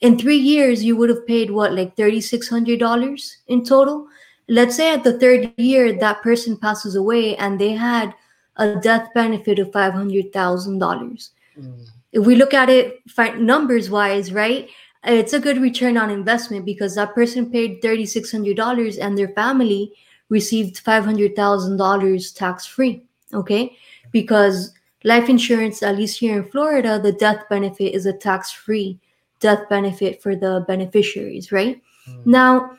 in 0.00 0.18
three 0.18 0.36
years 0.36 0.84
you 0.84 0.96
would 0.96 1.08
have 1.08 1.26
paid 1.26 1.50
what 1.50 1.72
like 1.72 1.96
$3600 1.96 3.36
in 3.48 3.64
total 3.64 4.06
let's 4.48 4.76
say 4.76 4.92
at 4.92 5.04
the 5.04 5.18
third 5.18 5.52
year 5.56 5.92
that 5.98 6.22
person 6.22 6.56
passes 6.56 6.94
away 6.94 7.36
and 7.36 7.58
they 7.58 7.72
had 7.72 8.14
a 8.56 8.76
death 8.76 9.08
benefit 9.14 9.58
of 9.58 9.70
$500000 9.70 10.32
mm. 10.32 11.88
if 12.12 12.26
we 12.26 12.36
look 12.36 12.54
at 12.54 12.68
it 12.68 13.00
numbers 13.38 13.90
wise 13.90 14.32
right 14.32 14.68
it's 15.06 15.32
a 15.32 15.40
good 15.40 15.58
return 15.58 15.96
on 15.96 16.10
investment 16.10 16.64
because 16.64 16.96
that 16.96 17.14
person 17.14 17.50
paid 17.50 17.80
$3600 17.80 18.98
and 19.00 19.16
their 19.16 19.28
family 19.28 19.92
received 20.28 20.84
$500,000 20.84 22.34
tax 22.34 22.66
free. 22.66 23.04
Okay. 23.32 23.76
Because 24.10 24.72
life 25.04 25.28
insurance, 25.28 25.82
at 25.82 25.96
least 25.96 26.18
here 26.18 26.36
in 26.36 26.50
Florida, 26.50 26.98
the 26.98 27.12
death 27.12 27.44
benefit 27.48 27.94
is 27.94 28.06
a 28.06 28.12
tax 28.12 28.50
free 28.50 28.98
death 29.46 29.68
benefit 29.68 30.20
for 30.22 30.34
the 30.34 30.64
beneficiaries, 30.66 31.52
right? 31.52 31.80
Mm. 32.08 32.26
Now, 32.26 32.70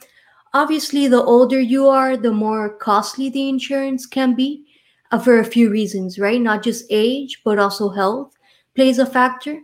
obviously, 0.54 1.08
the 1.08 1.24
older 1.24 1.62
you 1.62 1.88
are, 1.88 2.18
the 2.18 2.34
more 2.34 2.76
costly 2.78 3.30
the 3.30 3.48
insurance 3.48 4.06
can 4.06 4.36
be 4.36 4.66
uh, 5.12 5.20
for 5.20 5.40
a 5.40 5.46
few 5.46 5.70
reasons, 5.70 6.20
right? 6.20 6.42
Not 6.42 6.64
just 6.64 6.86
age, 6.90 7.42
but 7.46 7.58
also 7.58 7.90
health 7.90 8.36
plays 8.76 9.00
a 9.00 9.06
factor. 9.06 9.60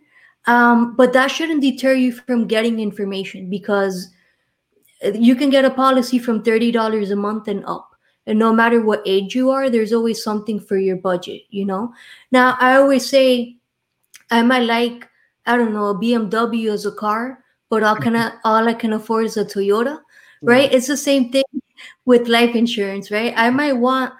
Um, 0.48 0.96
but 0.96 1.14
that 1.14 1.28
shouldn't 1.28 1.62
deter 1.62 1.94
you 1.94 2.12
from 2.14 2.48
getting 2.48 2.80
information 2.80 3.50
because 3.50 4.10
you 5.14 5.36
can 5.36 5.50
get 5.50 5.66
a 5.66 5.70
policy 5.70 6.20
from 6.20 6.44
$30 6.44 7.12
a 7.12 7.16
month 7.16 7.48
and 7.48 7.66
up. 7.66 7.90
And 8.26 8.40
no 8.40 8.54
matter 8.54 8.82
what 8.82 9.04
age 9.06 9.36
you 9.36 9.52
are, 9.52 9.70
there's 9.70 9.92
always 9.92 10.24
something 10.24 10.60
for 10.60 10.78
your 10.78 10.96
budget, 10.96 11.42
you 11.50 11.66
know? 11.66 11.94
Now, 12.32 12.56
I 12.60 12.76
always 12.76 13.10
say 13.10 13.58
I 14.32 14.42
might 14.42 14.64
like, 14.64 15.10
I 15.46 15.58
don't 15.58 15.74
know, 15.74 15.88
a 15.88 15.96
BMW 15.96 16.72
as 16.72 16.86
a 16.86 16.92
car, 16.92 17.40
but 17.70 17.84
all, 17.84 17.96
can 17.96 18.16
I, 18.16 18.34
all 18.44 18.68
I 18.68 18.74
can 18.74 18.94
afford 18.94 19.26
is 19.26 19.38
a 19.38 19.46
Toyota, 19.46 20.00
right? 20.42 20.70
Yeah. 20.70 20.78
It's 20.78 20.88
the 20.88 20.98
same 20.98 21.32
thing 21.32 21.44
with 22.06 22.28
life 22.28 22.56
insurance, 22.56 23.12
right? 23.12 23.34
I 23.36 23.50
might 23.50 23.74
want 23.74 24.14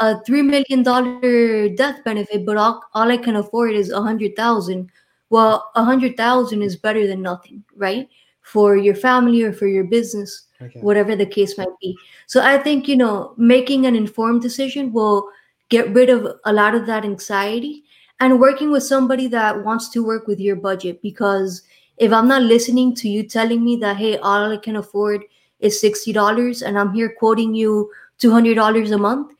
a 0.00 0.16
$3 0.28 0.44
million 0.44 1.74
death 1.74 2.02
benefit, 2.04 2.46
but 2.46 2.56
all, 2.56 2.82
all 2.94 3.10
I 3.10 3.16
can 3.16 3.36
afford 3.36 3.72
is 3.72 3.90
a 3.90 4.00
100000 4.00 4.90
Well, 5.28 5.70
a 5.74 5.82
100000 5.82 6.62
is 6.62 6.76
better 6.76 7.06
than 7.06 7.22
nothing, 7.22 7.64
right? 7.76 8.08
for 8.50 8.76
your 8.76 8.94
family 8.94 9.42
or 9.42 9.52
for 9.52 9.68
your 9.68 9.84
business, 9.84 10.48
okay. 10.60 10.80
whatever 10.80 11.14
the 11.14 11.26
case 11.26 11.56
might 11.56 11.78
be. 11.80 11.96
So 12.26 12.42
I 12.42 12.58
think, 12.58 12.88
you 12.88 12.96
know, 12.96 13.34
making 13.36 13.86
an 13.86 13.94
informed 13.94 14.42
decision 14.42 14.92
will 14.92 15.28
get 15.68 15.92
rid 15.94 16.10
of 16.10 16.26
a 16.44 16.52
lot 16.52 16.74
of 16.74 16.86
that 16.86 17.04
anxiety 17.04 17.84
and 18.20 18.38
working 18.38 18.70
with 18.70 18.82
somebody 18.82 19.26
that 19.28 19.64
wants 19.64 19.88
to 19.90 20.04
work 20.04 20.26
with 20.26 20.38
your 20.38 20.56
budget 20.56 21.00
because 21.02 21.62
if 21.96 22.12
I'm 22.12 22.28
not 22.28 22.42
listening 22.42 22.94
to 22.96 23.08
you 23.08 23.22
telling 23.22 23.64
me 23.64 23.76
that, 23.76 23.96
hey, 23.96 24.18
all 24.18 24.52
I 24.52 24.56
can 24.56 24.76
afford 24.76 25.22
is 25.58 25.82
$60 25.82 26.66
and 26.66 26.78
I'm 26.78 26.92
here 26.94 27.14
quoting 27.18 27.54
you 27.54 27.90
$200 28.20 28.92
a 28.92 28.98
month, 28.98 29.32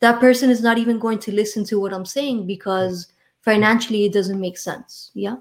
that 0.00 0.20
person 0.20 0.48
is 0.48 0.62
not 0.62 0.78
even 0.78 0.98
going 0.98 1.18
to 1.20 1.32
listen 1.32 1.64
to 1.64 1.80
what 1.80 1.92
I'm 1.92 2.06
saying 2.06 2.46
because 2.46 3.08
financially 3.42 4.04
it 4.04 4.12
doesn't 4.12 4.40
make 4.40 4.56
sense. 4.56 5.10
Yeah. 5.14 5.36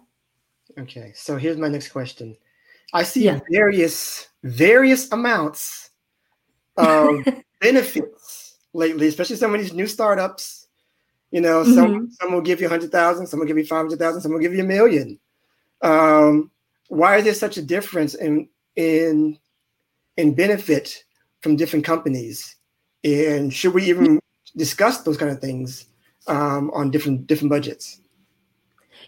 Okay. 0.78 1.12
So 1.16 1.38
here's 1.38 1.58
my 1.58 1.68
next 1.68 1.90
question. 1.90 2.36
I 2.94 3.04
see 3.04 3.26
yeah. 3.26 3.40
various 3.52 4.28
various 4.44 5.12
amounts 5.12 5.92
of 6.78 7.26
benefits 7.62 8.58
lately, 8.74 9.08
especially 9.08 9.36
some 9.36 9.54
of 9.54 9.62
these 9.62 9.74
new 9.74 9.88
startups. 9.88 10.67
You 11.32 11.42
know, 11.42 11.64
mm-hmm. 11.64 11.74
some 11.74 12.12
some 12.12 12.34
will 12.34 12.42
give 12.42 12.62
you 12.62 12.68
a 12.68 12.70
hundred 12.70 12.92
thousand, 12.92 13.28
some 13.28 13.40
will 13.40 13.48
give 13.48 13.58
you 13.58 13.66
five 13.66 13.80
hundred 13.80 14.00
thousand, 14.00 14.22
some 14.22 14.32
will 14.32 14.40
give 14.40 14.54
you 14.54 14.64
a 14.64 14.68
million. 14.68 15.20
Um, 15.82 16.52
why 16.88 17.18
is 17.18 17.26
there 17.26 17.34
such 17.34 17.58
a 17.58 17.62
difference 17.62 18.16
in 18.16 18.48
in 18.76 19.38
in 20.16 20.34
benefit 20.34 21.04
from 21.42 21.56
different 21.56 21.86
companies? 21.86 22.56
And 23.04 23.54
should 23.54 23.74
we 23.74 23.84
even 23.86 24.20
discuss 24.56 25.02
those 25.02 25.18
kind 25.18 25.32
of 25.32 25.40
things 25.40 25.86
um, 26.28 26.72
on 26.72 26.92
different 26.92 27.28
different 27.28 27.52
budgets? 27.52 28.00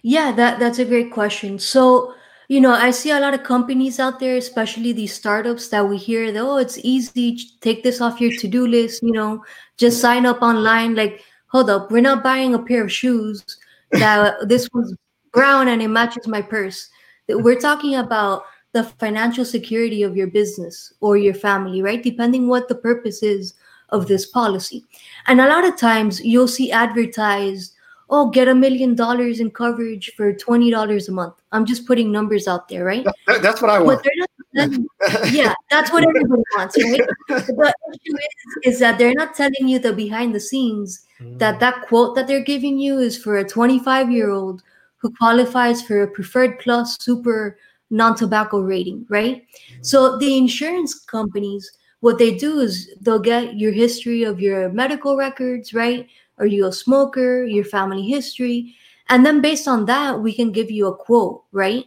Yeah, 0.02 0.32
that 0.34 0.60
that's 0.60 0.80
a 0.80 0.86
great 0.86 1.12
question. 1.12 1.58
So 1.58 2.14
you 2.50 2.60
know, 2.60 2.72
I 2.72 2.90
see 2.90 3.12
a 3.12 3.20
lot 3.20 3.36
of 3.36 3.44
companies 3.44 4.00
out 4.00 4.20
there, 4.20 4.36
especially 4.36 4.92
these 4.92 5.14
startups 5.14 5.68
that 5.70 5.88
we 5.88 5.98
hear 5.98 6.32
that, 6.32 6.42
oh, 6.42 6.58
it's 6.58 6.80
easy, 6.80 7.38
take 7.62 7.84
this 7.84 8.02
off 8.02 8.20
your 8.20 8.32
to 8.40 8.48
do 8.48 8.66
list, 8.66 9.04
you 9.04 9.12
know, 9.12 9.46
just 9.78 10.02
sign 10.02 10.26
up 10.26 10.42
online. 10.42 10.96
Like, 10.96 11.24
hold 11.50 11.70
up, 11.70 11.92
we're 11.92 12.02
not 12.02 12.24
buying 12.24 12.54
a 12.54 12.60
pair 12.60 12.84
of 12.84 12.92
shoes 12.92 13.46
that 13.92 14.36
this 14.48 14.70
one's 14.74 14.96
brown 15.34 15.68
and 15.68 15.82
it 15.82 15.88
matches 15.90 16.28
my 16.28 16.42
purse. 16.42 16.90
We're 17.28 17.60
talking 17.60 17.96
about 17.96 18.44
the 18.72 18.84
financial 18.84 19.46
security 19.46 20.04
of 20.04 20.16
your 20.16 20.28
business 20.28 20.94
or 21.02 21.18
your 21.18 21.34
family, 21.34 21.82
right? 21.82 22.02
Depending 22.02 22.48
what 22.48 22.68
the 22.68 22.76
purpose 22.76 23.24
is 23.24 23.54
of 23.90 24.08
this 24.08 24.28
policy. 24.28 24.86
And 25.28 25.42
a 25.42 25.48
lot 25.48 25.66
of 25.66 25.78
times 25.78 26.22
you'll 26.22 26.48
see 26.48 26.72
advertised 26.72 27.76
oh, 28.10 28.30
get 28.30 28.48
a 28.48 28.56
million 28.56 28.96
dollars 28.96 29.40
in 29.40 29.52
coverage 29.52 30.14
for 30.16 30.34
twenty 30.34 30.72
dollars 30.72 31.10
a 31.10 31.12
month. 31.12 31.36
I'm 31.52 31.66
just 31.66 31.86
putting 31.86 32.12
numbers 32.12 32.48
out 32.48 32.68
there, 32.68 32.84
right? 32.84 33.06
That, 33.28 33.42
that's 33.42 33.62
what 33.62 33.70
I 33.70 33.80
want. 33.80 34.06
Yeah, 34.54 35.54
that's 35.70 35.92
what 35.92 36.04
everybody 36.04 36.42
wants, 36.58 36.82
right? 36.84 37.02
the 37.28 37.74
issue 37.94 38.18
is, 38.18 38.74
is 38.74 38.80
that 38.80 38.98
they're 38.98 39.14
not 39.14 39.36
telling 39.36 39.68
you 39.68 39.80
the 39.80 39.94
behind 39.94 40.34
the 40.34 40.40
scenes 40.40 41.06
mm. 41.22 41.38
that 41.40 41.60
that 41.60 41.88
quote 41.88 42.16
that 42.16 42.28
they're 42.28 42.44
giving 42.44 42.80
you 42.80 42.98
is 42.98 43.18
for 43.18 43.38
a 43.38 43.48
25 43.48 44.12
year 44.12 44.32
old 44.32 44.64
who 44.98 45.12
qualifies 45.12 45.82
for 45.82 46.02
a 46.02 46.08
preferred 46.08 46.60
plus 46.60 46.98
super 47.00 47.58
non-tobacco 47.90 48.60
rating, 48.60 49.06
right? 49.10 49.46
Mm. 49.74 49.86
So 49.86 50.18
the 50.18 50.38
insurance 50.38 51.00
companies, 51.06 51.72
what 52.00 52.18
they 52.18 52.36
do 52.36 52.60
is 52.60 52.90
they'll 53.02 53.20
get 53.20 53.58
your 53.58 53.72
history 53.72 54.24
of 54.24 54.40
your 54.40 54.70
medical 54.70 55.16
records, 55.16 55.74
right? 55.74 56.08
Are 56.38 56.46
you 56.46 56.66
a 56.66 56.72
smoker? 56.72 57.44
Your 57.44 57.66
family 57.66 58.04
history? 58.04 58.76
And 59.10 59.26
then 59.26 59.42
based 59.42 59.68
on 59.68 59.86
that, 59.86 60.22
we 60.22 60.34
can 60.34 60.52
give 60.52 60.72
you 60.72 60.88
a 60.88 60.96
quote, 60.96 61.44
right? 61.52 61.86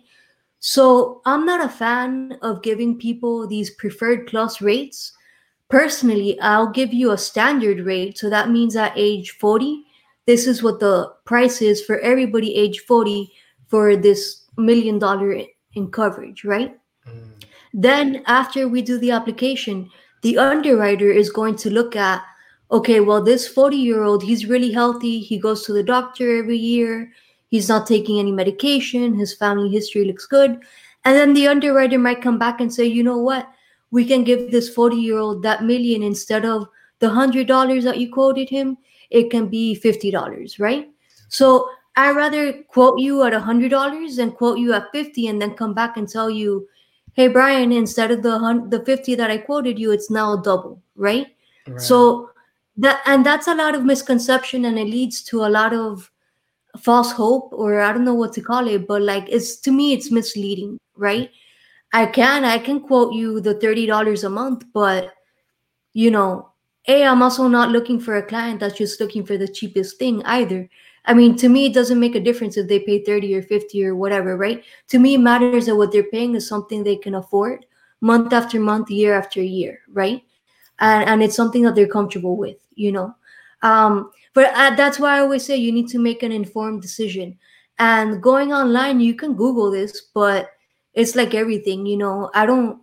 So 0.65 1.23
I'm 1.27 1.45
not 1.45 1.65
a 1.65 1.69
fan 1.69 2.39
of 2.41 2.63
giving 2.63 2.97
people 2.97 3.49
these 3.49 3.71
preferred 3.71 4.29
plus 4.29 4.61
rates. 4.63 5.13
Personally, 5.69 6.39
I'll 6.39 6.71
give 6.71 6.95
you 6.95 7.11
a 7.11 7.19
standard 7.19 7.81
rate. 7.85 8.17
So 8.17 8.31
that 8.31 8.49
means 8.49 8.77
at 8.77 8.93
age 8.95 9.33
40, 9.33 9.83
this 10.27 10.47
is 10.47 10.63
what 10.63 10.79
the 10.79 11.13
price 11.25 11.63
is 11.63 11.85
for 11.85 11.99
everybody 11.99 12.55
age 12.55 12.79
40 12.87 13.29
for 13.67 13.97
this 13.97 14.45
million 14.57 15.01
dollar 15.01 15.37
in 15.75 15.91
coverage, 15.91 16.45
right? 16.45 16.79
Mm. 17.09 17.43
Then 17.75 18.23
after 18.27 18.69
we 18.69 18.83
do 18.83 18.99
the 18.99 19.11
application, 19.11 19.91
the 20.23 20.39
underwriter 20.39 21.11
is 21.11 21.29
going 21.29 21.57
to 21.57 21.71
look 21.71 21.97
at 21.97 22.23
okay, 22.71 23.01
well, 23.01 23.21
this 23.21 23.49
40 23.49 23.77
year 23.77 24.05
old, 24.05 24.23
he's 24.23 24.47
really 24.47 24.71
healthy. 24.71 25.19
He 25.19 25.39
goes 25.39 25.67
to 25.67 25.73
the 25.73 25.83
doctor 25.83 26.39
every 26.39 26.57
year. 26.57 27.13
He's 27.53 27.69
not 27.69 27.87
taking 27.87 28.19
any 28.19 28.33
medication. 28.33 29.15
His 29.15 29.35
family 29.35 29.69
history 29.69 30.07
looks 30.07 30.25
good. 30.25 30.59
And 31.05 31.15
then 31.15 31.35
the 31.35 31.49
underwriter 31.49 31.99
might 31.99 32.23
come 32.23 32.39
back 32.39 32.63
and 32.63 32.73
say, 32.73 32.87
you 32.87 33.03
know 33.03 33.19
what? 33.19 33.47
We 33.91 34.07
can 34.07 34.25
give 34.25 34.51
this 34.51 34.71
40 34.71 34.97
year 34.97 35.19
old 35.19 35.43
that 35.43 35.63
million 35.63 36.03
instead 36.03 36.47
of 36.47 36.67
the 37.01 37.09
$100 37.09 37.83
that 37.83 37.99
you 37.99 38.11
quoted 38.11 38.49
him. 38.49 38.79
It 39.11 39.31
can 39.31 39.49
be 39.49 39.79
$50, 39.85 40.59
right? 40.61 40.89
So 41.29 41.69
I'd 41.95 42.17
rather 42.17 42.55
quote 42.69 42.99
you 42.99 43.23
at 43.25 43.35
$100 43.35 44.17
than 44.17 44.33
quote 44.33 44.57
you 44.57 44.73
at 44.73 44.91
50 44.91 45.27
and 45.27 45.43
then 45.43 45.53
come 45.53 45.75
back 45.75 45.99
and 45.99 46.09
tell 46.09 46.31
you, 46.31 46.67
hey, 47.13 47.29
Brian, 47.29 47.71
instead 47.71 48.11
of 48.11 48.23
the, 48.23 48.67
the 48.71 48.83
50 48.83 49.15
that 49.17 49.31
I 49.31 49.37
quoted 49.37 49.79
you, 49.79 49.91
it's 49.93 50.11
now 50.11 50.37
double, 50.37 50.81
right? 50.97 51.27
right. 51.69 51.79
So 51.79 52.31
that 52.79 53.03
and 53.05 53.27
that's 53.27 53.47
a 53.47 53.55
lot 53.55 53.75
of 53.75 53.85
misconception 53.85 54.65
and 54.65 54.79
it 54.79 54.87
leads 54.87 55.23
to 55.25 55.45
a 55.45 55.51
lot 55.51 55.75
of 55.75 56.11
false 56.81 57.13
hope 57.13 57.53
or 57.53 57.81
i 57.81 57.93
don't 57.93 58.05
know 58.05 58.15
what 58.15 58.33
to 58.33 58.41
call 58.41 58.67
it 58.67 58.87
but 58.89 59.03
like 59.03 59.29
it's 59.29 59.57
to 59.57 59.71
me 59.71 59.93
it's 59.93 60.11
misleading 60.11 60.79
right? 60.97 61.31
I 61.93 62.07
can 62.07 62.45
i 62.45 62.59
can 62.59 62.81
quote 62.81 63.13
you 63.13 63.41
the 63.41 63.55
$30 63.57 64.25
a 64.25 64.31
month 64.31 64.65
but 64.73 65.13
you 65.93 66.11
know 66.11 66.53
a 66.89 67.05
i'm 67.05 67.23
also 67.23 67.49
not 67.49 67.71
looking 67.71 68.01
for 68.01 68.17
a 68.17 68.23
client 68.27 68.61
that's 68.61 68.79
just 68.79 69.01
looking 69.01 69.25
for 69.25 69.37
the 69.37 69.49
cheapest 69.49 69.99
thing 69.99 70.23
either. 70.25 70.69
I 71.05 71.15
mean 71.15 71.37
to 71.37 71.49
me 71.49 71.67
it 71.67 71.75
doesn't 71.75 72.01
make 72.01 72.15
a 72.15 72.21
difference 72.21 72.57
if 72.57 72.69
they 72.69 72.79
pay 72.81 73.05
30 73.05 73.35
or 73.35 73.43
50 73.43 73.85
or 73.85 73.95
whatever 73.95 74.37
right? 74.37 74.65
To 74.89 74.99
me 74.99 75.15
it 75.15 75.21
matters 75.21 75.67
that 75.67 75.77
what 75.77 75.93
they're 75.93 76.05
paying 76.05 76.35
is 76.35 76.49
something 76.49 76.83
they 76.83 76.97
can 76.97 77.17
afford 77.17 77.67
month 78.01 78.33
after 78.33 78.59
month 78.59 78.91
year 78.91 79.15
after 79.15 79.43
year 79.43 79.81
right? 79.93 80.23
And, 80.79 81.09
and 81.09 81.23
it's 81.23 81.37
something 81.37 81.63
that 81.65 81.75
they're 81.75 81.87
comfortable 81.87 82.37
with 82.37 82.57
you 82.75 82.93
know? 82.93 83.15
Um 83.61 84.11
but 84.35 84.53
uh, 84.55 84.75
that's 84.75 84.99
why 84.99 85.17
i 85.17 85.21
always 85.21 85.45
say 85.45 85.57
you 85.57 85.73
need 85.73 85.89
to 85.89 85.99
make 85.99 86.23
an 86.23 86.33
informed 86.33 86.83
decision 86.83 87.37
and 87.79 88.23
going 88.23 88.53
online 88.53 89.01
you 89.01 89.15
can 89.15 89.35
google 89.35 89.71
this 89.71 90.09
but 90.15 90.51
it's 90.95 91.17
like 91.17 91.35
everything 91.35 91.87
you 91.87 91.97
know 91.97 92.31
i 92.35 92.45
don't 92.47 92.81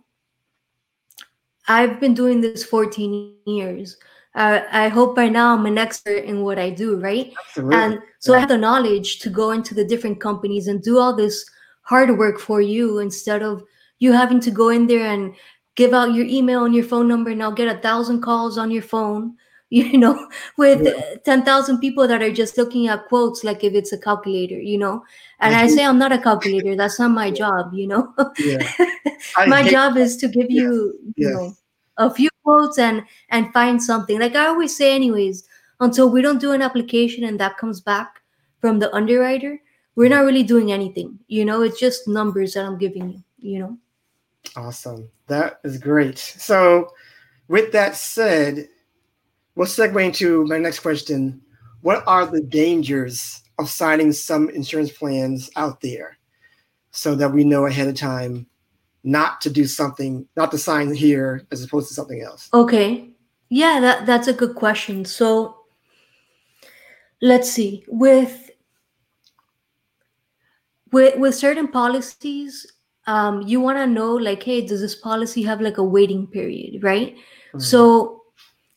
i've 1.68 2.00
been 2.00 2.14
doing 2.14 2.40
this 2.40 2.64
14 2.64 3.34
years 3.46 3.96
uh, 4.34 4.60
i 4.72 4.88
hope 4.88 5.14
by 5.14 5.28
now 5.28 5.54
i'm 5.54 5.66
an 5.66 5.78
expert 5.78 6.24
in 6.24 6.42
what 6.42 6.58
i 6.58 6.70
do 6.70 6.96
right 6.96 7.32
Absolutely. 7.46 7.76
and 7.76 7.98
so 8.18 8.32
yeah. 8.32 8.36
i 8.36 8.40
have 8.40 8.48
the 8.48 8.58
knowledge 8.58 9.18
to 9.20 9.30
go 9.30 9.52
into 9.52 9.74
the 9.74 9.84
different 9.84 10.20
companies 10.20 10.66
and 10.66 10.82
do 10.82 10.98
all 10.98 11.14
this 11.14 11.44
hard 11.82 12.16
work 12.18 12.38
for 12.38 12.60
you 12.60 12.98
instead 12.98 13.42
of 13.42 13.62
you 13.98 14.12
having 14.12 14.40
to 14.40 14.50
go 14.50 14.68
in 14.68 14.86
there 14.86 15.06
and 15.06 15.34
give 15.76 15.92
out 15.92 16.14
your 16.14 16.26
email 16.26 16.64
and 16.64 16.74
your 16.74 16.84
phone 16.84 17.08
number 17.08 17.30
and 17.30 17.42
i'll 17.42 17.52
get 17.52 17.74
a 17.74 17.80
thousand 17.80 18.20
calls 18.20 18.58
on 18.58 18.70
your 18.70 18.82
phone 18.82 19.34
you 19.70 19.96
know, 19.98 20.28
with 20.56 20.84
yeah. 20.84 21.14
10,000 21.24 21.78
people 21.78 22.06
that 22.06 22.22
are 22.22 22.32
just 22.32 22.58
looking 22.58 22.88
at 22.88 23.06
quotes 23.08 23.42
like 23.42 23.64
if 23.64 23.72
it's 23.72 23.92
a 23.92 23.98
calculator, 23.98 24.60
you 24.60 24.76
know. 24.76 25.04
And 25.38 25.54
I, 25.54 25.62
I 25.62 25.66
say 25.68 25.84
I'm 25.84 25.98
not 25.98 26.12
a 26.12 26.18
calculator. 26.18 26.76
That's 26.76 26.98
not 26.98 27.12
my 27.12 27.30
job, 27.42 27.72
you 27.72 27.86
know. 27.86 28.12
Yeah. 28.38 28.70
my 29.46 29.68
job 29.68 29.96
is 29.96 30.16
to 30.18 30.28
give 30.28 30.50
you, 30.50 30.98
you 31.16 31.28
yes. 31.28 31.34
know, 31.34 31.54
a 31.96 32.12
few 32.12 32.28
quotes 32.42 32.78
and 32.78 33.02
and 33.30 33.52
find 33.52 33.82
something. 33.82 34.18
Like 34.18 34.36
I 34.36 34.46
always 34.46 34.76
say, 34.76 34.94
anyways, 34.94 35.44
until 35.80 36.10
we 36.10 36.22
don't 36.22 36.40
do 36.40 36.52
an 36.52 36.62
application 36.62 37.24
and 37.24 37.38
that 37.40 37.56
comes 37.56 37.80
back 37.80 38.20
from 38.60 38.78
the 38.78 38.94
underwriter, 38.94 39.58
we're 39.94 40.10
not 40.10 40.24
really 40.24 40.42
doing 40.42 40.72
anything. 40.72 41.18
You 41.28 41.44
know, 41.44 41.62
it's 41.62 41.80
just 41.80 42.08
numbers 42.08 42.54
that 42.54 42.64
I'm 42.66 42.78
giving 42.78 43.10
you. 43.10 43.22
You 43.38 43.58
know. 43.60 43.78
Awesome. 44.56 45.08
That 45.28 45.60
is 45.64 45.78
great. 45.78 46.18
So, 46.18 46.90
with 47.48 47.72
that 47.72 47.94
said, 47.96 48.68
we'll 49.60 49.68
segue 49.68 50.02
into 50.02 50.46
my 50.46 50.56
next 50.56 50.78
question. 50.78 51.38
What 51.82 52.02
are 52.06 52.24
the 52.24 52.40
dangers 52.40 53.42
of 53.58 53.68
signing 53.68 54.10
some 54.10 54.48
insurance 54.48 54.90
plans 54.90 55.50
out 55.54 55.82
there 55.82 56.16
so 56.92 57.14
that 57.16 57.30
we 57.30 57.44
know 57.44 57.66
ahead 57.66 57.86
of 57.86 57.94
time 57.94 58.46
not 59.04 59.42
to 59.42 59.50
do 59.50 59.66
something, 59.66 60.26
not 60.34 60.50
to 60.52 60.56
sign 60.56 60.94
here 60.94 61.46
as 61.52 61.62
opposed 61.62 61.88
to 61.88 61.94
something 61.94 62.22
else? 62.22 62.48
Okay. 62.54 63.10
Yeah, 63.50 63.80
that, 63.80 64.06
that's 64.06 64.28
a 64.28 64.32
good 64.32 64.54
question. 64.54 65.04
So 65.04 65.58
let's 67.20 67.52
see. 67.52 67.84
With 67.86 68.50
with 70.90 71.18
with 71.18 71.34
certain 71.34 71.68
policies, 71.68 72.66
um, 73.06 73.42
you 73.42 73.60
want 73.60 73.76
to 73.76 73.86
know 73.86 74.14
like, 74.14 74.42
hey, 74.42 74.66
does 74.66 74.80
this 74.80 74.94
policy 74.94 75.42
have 75.42 75.60
like 75.60 75.76
a 75.76 75.84
waiting 75.84 76.26
period, 76.28 76.82
right? 76.82 77.14
Mm-hmm. 77.14 77.58
So 77.60 78.19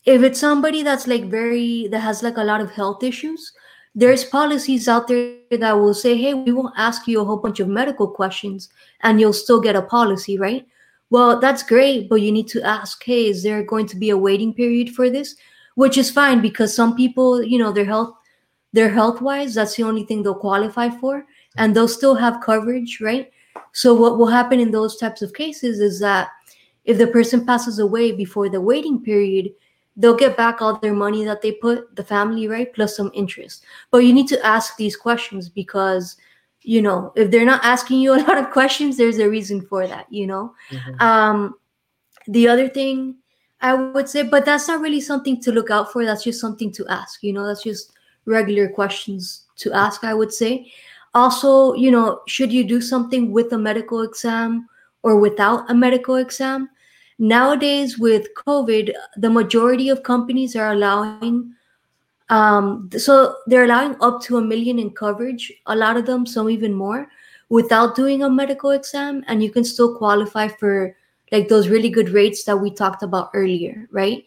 if 0.05 0.21
it's 0.21 0.39
somebody 0.39 0.83
that's 0.83 1.07
like 1.07 1.25
very 1.25 1.87
that 1.87 1.99
has 1.99 2.23
like 2.23 2.37
a 2.37 2.43
lot 2.43 2.61
of 2.61 2.71
health 2.71 3.03
issues, 3.03 3.53
there's 3.95 4.25
policies 4.25 4.87
out 4.87 5.07
there 5.07 5.37
that 5.51 5.73
will 5.73 5.93
say, 5.93 6.17
hey, 6.17 6.33
we 6.33 6.51
won't 6.51 6.73
ask 6.77 7.07
you 7.07 7.21
a 7.21 7.25
whole 7.25 7.37
bunch 7.37 7.59
of 7.59 7.67
medical 7.67 8.07
questions 8.07 8.69
and 9.01 9.19
you'll 9.19 9.33
still 9.33 9.61
get 9.61 9.75
a 9.75 9.81
policy, 9.81 10.37
right? 10.37 10.67
Well, 11.09 11.39
that's 11.39 11.61
great, 11.61 12.09
but 12.09 12.21
you 12.21 12.31
need 12.31 12.47
to 12.49 12.63
ask, 12.63 13.03
hey, 13.03 13.27
is 13.27 13.43
there 13.43 13.63
going 13.63 13.85
to 13.87 13.95
be 13.95 14.09
a 14.09 14.17
waiting 14.17 14.53
period 14.53 14.95
for 14.95 15.11
this? 15.11 15.35
Which 15.75 15.97
is 15.97 16.09
fine 16.09 16.41
because 16.41 16.75
some 16.75 16.95
people, 16.95 17.43
you 17.43 17.59
know, 17.59 17.71
their 17.71 17.85
health, 17.85 18.15
their 18.73 18.89
health 18.89 19.21
wise, 19.21 19.53
that's 19.53 19.75
the 19.75 19.83
only 19.83 20.05
thing 20.05 20.23
they'll 20.23 20.33
qualify 20.33 20.89
for, 20.89 21.25
and 21.57 21.75
they'll 21.75 21.87
still 21.87 22.15
have 22.15 22.41
coverage, 22.41 22.99
right? 22.99 23.31
So 23.73 23.93
what 23.93 24.17
will 24.17 24.27
happen 24.27 24.59
in 24.59 24.71
those 24.71 24.97
types 24.97 25.21
of 25.21 25.33
cases 25.33 25.79
is 25.79 25.99
that 25.99 26.29
if 26.85 26.97
the 26.97 27.07
person 27.07 27.45
passes 27.45 27.77
away 27.77 28.11
before 28.11 28.49
the 28.49 28.61
waiting 28.61 29.03
period, 29.03 29.51
they'll 29.95 30.15
get 30.15 30.35
back 30.35 30.61
all 30.61 30.77
their 30.79 30.93
money 30.93 31.23
that 31.23 31.41
they 31.41 31.51
put 31.51 31.95
the 31.95 32.03
family 32.03 32.47
right 32.47 32.73
plus 32.73 32.95
some 32.95 33.11
interest. 33.13 33.63
But 33.91 33.99
you 33.99 34.13
need 34.13 34.27
to 34.29 34.45
ask 34.45 34.75
these 34.77 34.95
questions 34.95 35.49
because 35.49 36.17
you 36.63 36.81
know 36.81 37.11
if 37.15 37.29
they're 37.29 37.45
not 37.45 37.63
asking 37.63 37.99
you 37.99 38.13
a 38.13 38.21
lot 38.27 38.37
of 38.37 38.49
questions 38.51 38.97
there's 38.97 39.19
a 39.19 39.29
reason 39.29 39.61
for 39.61 39.85
that 39.85 40.07
you 40.09 40.25
know? 40.25 40.53
Mm-hmm. 40.71 41.01
um 41.01 41.55
the 42.27 42.47
other 42.47 42.69
thing 42.69 43.15
i 43.61 43.73
would 43.73 44.07
say 44.07 44.23
but 44.23 44.45
that's 44.45 44.67
not 44.67 44.79
really 44.79 45.01
something 45.01 45.41
to 45.41 45.51
look 45.51 45.69
out 45.69 45.91
for 45.91 46.05
that's 46.05 46.23
just 46.23 46.39
something 46.39 46.71
to 46.71 46.87
ask 46.87 47.21
you 47.21 47.33
know? 47.33 47.45
That's 47.45 47.63
just 47.63 47.91
regular 48.25 48.69
questions 48.69 49.45
to 49.57 49.73
ask 49.73 50.03
i 50.03 50.13
would 50.13 50.33
say. 50.33 50.71
Also 51.13 51.73
you 51.75 51.91
know 51.91 52.21
should 52.27 52.51
you 52.51 52.63
do 52.63 52.81
something 52.81 53.31
with 53.31 53.51
a 53.51 53.57
medical 53.57 54.01
exam 54.01 54.67
or 55.03 55.19
without 55.19 55.69
a 55.69 55.75
medical 55.75 56.15
exam 56.15 56.69
nowadays 57.23 57.97
with 57.97 58.27
covid 58.35 58.93
the 59.15 59.29
majority 59.29 59.87
of 59.87 60.03
companies 60.03 60.55
are 60.57 60.73
allowing 60.73 61.53
um, 62.29 62.89
so 62.97 63.35
they're 63.47 63.63
allowing 63.63 63.95
up 64.01 64.21
to 64.21 64.37
a 64.37 64.41
million 64.41 64.77
in 64.77 64.89
coverage 64.89 65.51
a 65.67 65.75
lot 65.75 65.95
of 65.95 66.05
them 66.05 66.25
some 66.25 66.49
even 66.49 66.73
more 66.73 67.07
without 67.47 67.95
doing 67.95 68.23
a 68.23 68.29
medical 68.29 68.71
exam 68.71 69.23
and 69.27 69.41
you 69.41 69.49
can 69.49 69.63
still 69.63 69.97
qualify 69.97 70.49
for 70.49 70.95
like 71.31 71.47
those 71.47 71.69
really 71.69 71.89
good 71.89 72.09
rates 72.09 72.43
that 72.43 72.57
we 72.57 72.69
talked 72.69 73.03
about 73.03 73.29
earlier 73.33 73.87
right? 73.91 74.25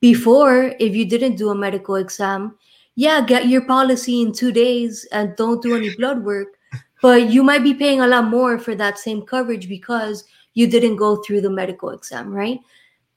Before 0.00 0.74
if 0.80 0.96
you 0.96 1.04
didn't 1.04 1.36
do 1.36 1.50
a 1.50 1.54
medical 1.54 1.96
exam 1.96 2.56
yeah 2.94 3.20
get 3.20 3.48
your 3.48 3.66
policy 3.66 4.22
in 4.22 4.32
two 4.32 4.50
days 4.50 5.06
and 5.12 5.36
don't 5.36 5.62
do 5.62 5.76
any 5.76 5.94
blood 5.96 6.24
work 6.24 6.56
but 7.02 7.28
you 7.30 7.42
might 7.42 7.62
be 7.62 7.74
paying 7.74 8.00
a 8.00 8.06
lot 8.06 8.28
more 8.28 8.58
for 8.58 8.74
that 8.74 8.98
same 8.98 9.20
coverage 9.22 9.68
because 9.68 10.24
you 10.54 10.66
didn't 10.66 10.96
go 10.96 11.16
through 11.22 11.40
the 11.40 11.50
medical 11.50 11.90
exam, 11.90 12.30
right? 12.30 12.60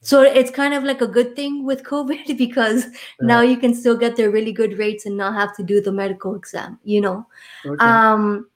So 0.02 0.22
it's 0.22 0.52
kind 0.52 0.74
of 0.74 0.84
like 0.84 1.02
a 1.02 1.08
good 1.08 1.36
thing 1.36 1.66
with 1.66 1.84
COVID 1.94 2.38
because 2.38 2.86
now 3.22 3.42
you 3.42 3.58
can 3.58 3.74
still 3.74 3.98
get 3.98 4.16
the 4.16 4.30
really 4.30 4.52
good 4.52 4.78
rates 4.78 5.06
and 5.06 5.18
not 5.18 5.34
have 5.34 5.56
to 5.58 5.64
do 5.64 5.82
the 5.82 5.92
medical 5.92 6.36
exam, 6.36 6.80
you 6.84 7.02
know? 7.02 7.26
Okay. 7.66 7.84
Um, 7.84 8.48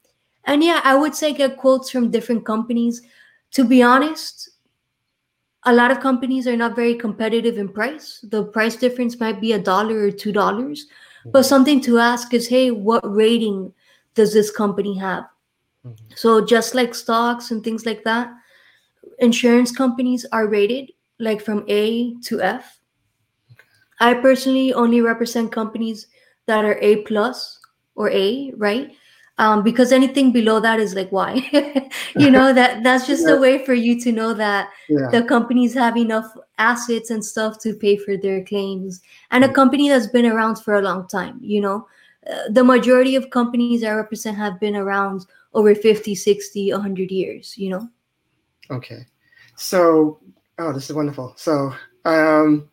and 0.45 0.63
yeah, 0.63 0.81
I 0.83 0.95
would 0.95 1.15
say 1.15 1.33
get 1.33 1.57
quotes 1.57 1.89
from 1.89 2.11
different 2.11 2.45
companies. 2.45 3.01
To 3.51 3.65
be 3.65 3.81
honest, 3.83 4.49
a 5.63 5.73
lot 5.73 5.91
of 5.91 5.99
companies 5.99 6.47
are 6.47 6.55
not 6.55 6.75
very 6.75 6.95
competitive 6.95 7.57
in 7.57 7.67
price. 7.67 8.23
The 8.23 8.45
price 8.45 8.77
difference 8.77 9.19
might 9.19 9.41
be 9.41 9.53
a 9.53 9.59
dollar 9.59 9.99
or 9.99 10.11
two 10.11 10.31
dollars. 10.31 10.87
But 11.25 11.39
mm-hmm. 11.39 11.47
something 11.47 11.81
to 11.81 11.99
ask 11.99 12.33
is, 12.33 12.47
hey, 12.47 12.71
what 12.71 13.01
rating 13.03 13.73
does 14.15 14.33
this 14.33 14.49
company 14.49 14.97
have? 14.97 15.25
Mm-hmm. 15.85 16.13
So 16.15 16.45
just 16.45 16.73
like 16.73 16.95
stocks 16.95 17.51
and 17.51 17.61
things 17.63 17.85
like 17.85 18.03
that, 18.05 18.33
insurance 19.19 19.71
companies 19.71 20.25
are 20.31 20.47
rated 20.47 20.91
like 21.19 21.41
from 21.41 21.65
A 21.67 22.15
to 22.21 22.41
F. 22.41 22.79
I 23.99 24.13
personally 24.13 24.73
only 24.73 25.01
represent 25.01 25.51
companies 25.51 26.07
that 26.45 26.63
are 26.65 26.77
A 26.81 26.97
plus 27.03 27.59
or 27.95 28.09
A, 28.11 28.51
right? 28.55 28.91
Um, 29.39 29.61
because 29.61 29.91
anything 29.91 30.31
below 30.31 30.59
that 30.61 30.79
is 30.79 30.95
like 30.95 31.11
why 31.11 31.47
you 32.15 32.31
know 32.31 32.53
that 32.53 32.81
that's 32.81 33.05
just 33.05 33.27
yeah. 33.27 33.35
a 33.35 33.39
way 33.39 33.63
for 33.63 33.75
you 33.75 33.99
to 34.01 34.11
know 34.11 34.33
that 34.33 34.71
yeah. 34.89 35.09
the 35.11 35.21
companies 35.21 35.75
have 35.75 35.95
enough 35.95 36.25
assets 36.57 37.11
and 37.11 37.23
stuff 37.23 37.59
to 37.59 37.75
pay 37.75 37.97
for 37.97 38.17
their 38.17 38.43
claims 38.43 38.99
and 39.29 39.43
a 39.43 39.53
company 39.53 39.89
that's 39.89 40.07
been 40.07 40.25
around 40.25 40.55
for 40.55 40.77
a 40.77 40.81
long 40.81 41.07
time 41.07 41.37
you 41.39 41.61
know 41.61 41.87
uh, 42.27 42.49
the 42.49 42.63
majority 42.63 43.15
of 43.15 43.29
companies 43.29 43.83
i 43.83 43.91
represent 43.91 44.35
have 44.35 44.59
been 44.59 44.75
around 44.75 45.27
over 45.53 45.75
50 45.75 46.15
60 46.15 46.71
100 46.73 47.11
years 47.11 47.55
you 47.59 47.69
know 47.69 47.87
Okay. 48.69 49.05
So, 49.55 50.19
oh, 50.59 50.73
this 50.73 50.89
is 50.89 50.95
wonderful. 50.95 51.33
So, 51.35 51.73
um, 52.05 52.69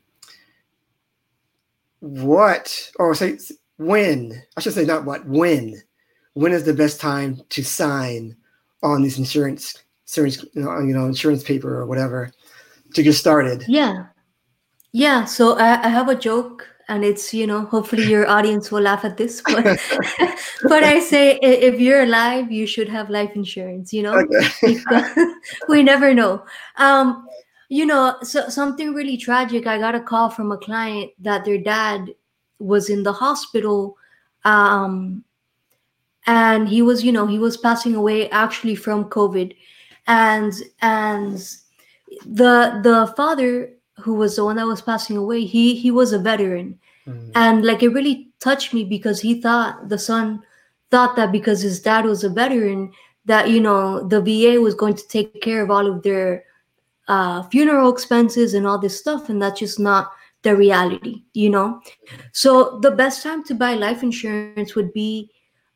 what, 2.00 2.90
or 2.98 3.14
say, 3.14 3.38
when, 3.76 4.42
I 4.56 4.60
should 4.60 4.74
say 4.74 4.84
not 4.84 5.04
what, 5.04 5.26
when, 5.26 5.82
when 6.34 6.52
is 6.52 6.64
the 6.64 6.74
best 6.74 7.00
time 7.00 7.40
to 7.50 7.64
sign 7.64 8.36
on 8.82 9.02
these 9.02 9.18
insurance, 9.18 9.82
insurance, 10.06 10.44
you 10.52 10.62
know, 10.62 10.80
you 10.80 10.94
know 10.94 11.06
insurance 11.06 11.42
paper 11.42 11.74
or 11.74 11.86
whatever 11.86 12.30
to 12.94 13.02
get 13.02 13.14
started? 13.14 13.64
Yeah. 13.66 14.06
Yeah. 14.92 15.24
So 15.24 15.56
I, 15.56 15.84
I 15.84 15.88
have 15.88 16.08
a 16.08 16.14
joke 16.14 16.68
and 16.88 17.04
it's 17.04 17.32
you 17.32 17.46
know 17.46 17.64
hopefully 17.66 18.04
your 18.04 18.28
audience 18.36 18.70
will 18.70 18.82
laugh 18.82 19.04
at 19.04 19.16
this 19.16 19.42
but 19.42 19.64
but 20.64 20.84
i 20.84 21.00
say 21.00 21.38
if 21.40 21.80
you're 21.80 22.02
alive 22.02 22.50
you 22.50 22.66
should 22.66 22.88
have 22.88 23.10
life 23.10 23.30
insurance 23.34 23.92
you 23.92 24.02
know 24.02 24.14
okay. 24.14 24.78
we 25.68 25.82
never 25.82 26.14
know 26.14 26.44
um 26.76 27.26
you 27.68 27.86
know 27.86 28.16
so 28.22 28.48
something 28.48 28.92
really 28.94 29.16
tragic 29.16 29.66
i 29.66 29.78
got 29.78 29.94
a 29.94 30.00
call 30.00 30.30
from 30.30 30.52
a 30.52 30.58
client 30.58 31.10
that 31.18 31.44
their 31.44 31.58
dad 31.58 32.10
was 32.58 32.90
in 32.90 33.02
the 33.02 33.12
hospital 33.12 33.96
um 34.44 35.24
and 36.26 36.68
he 36.68 36.82
was 36.82 37.04
you 37.04 37.12
know 37.12 37.26
he 37.26 37.38
was 37.38 37.56
passing 37.56 37.94
away 37.94 38.28
actually 38.30 38.74
from 38.74 39.04
covid 39.04 39.54
and 40.06 40.52
and 40.82 41.38
the 42.26 42.80
the 42.82 43.12
father 43.16 43.70
who 43.98 44.14
was 44.14 44.36
the 44.36 44.44
one 44.44 44.56
that 44.56 44.66
was 44.66 44.82
passing 44.82 45.16
away, 45.16 45.44
he 45.44 45.74
he 45.74 45.90
was 45.90 46.12
a 46.12 46.18
veteran, 46.18 46.78
mm-hmm. 47.06 47.30
and 47.34 47.64
like 47.64 47.82
it 47.82 47.90
really 47.90 48.30
touched 48.40 48.74
me 48.74 48.84
because 48.84 49.20
he 49.20 49.40
thought 49.40 49.88
the 49.88 49.98
son 49.98 50.42
thought 50.90 51.16
that 51.16 51.32
because 51.32 51.60
his 51.60 51.80
dad 51.80 52.04
was 52.04 52.24
a 52.24 52.28
veteran 52.28 52.92
that 53.24 53.48
you 53.50 53.60
know 53.60 54.06
the 54.06 54.20
VA 54.20 54.60
was 54.60 54.74
going 54.74 54.94
to 54.94 55.08
take 55.08 55.40
care 55.40 55.62
of 55.62 55.70
all 55.70 55.86
of 55.86 56.02
their 56.02 56.44
uh, 57.08 57.42
funeral 57.44 57.92
expenses 57.92 58.54
and 58.54 58.66
all 58.66 58.78
this 58.78 58.98
stuff, 58.98 59.28
and 59.28 59.40
that's 59.40 59.60
just 59.60 59.78
not 59.78 60.12
the 60.42 60.54
reality, 60.54 61.24
you 61.32 61.50
know. 61.50 61.80
So 62.32 62.78
the 62.80 62.90
best 62.90 63.22
time 63.22 63.44
to 63.44 63.54
buy 63.54 63.74
life 63.74 64.02
insurance 64.02 64.74
would 64.74 64.92
be 64.92 65.30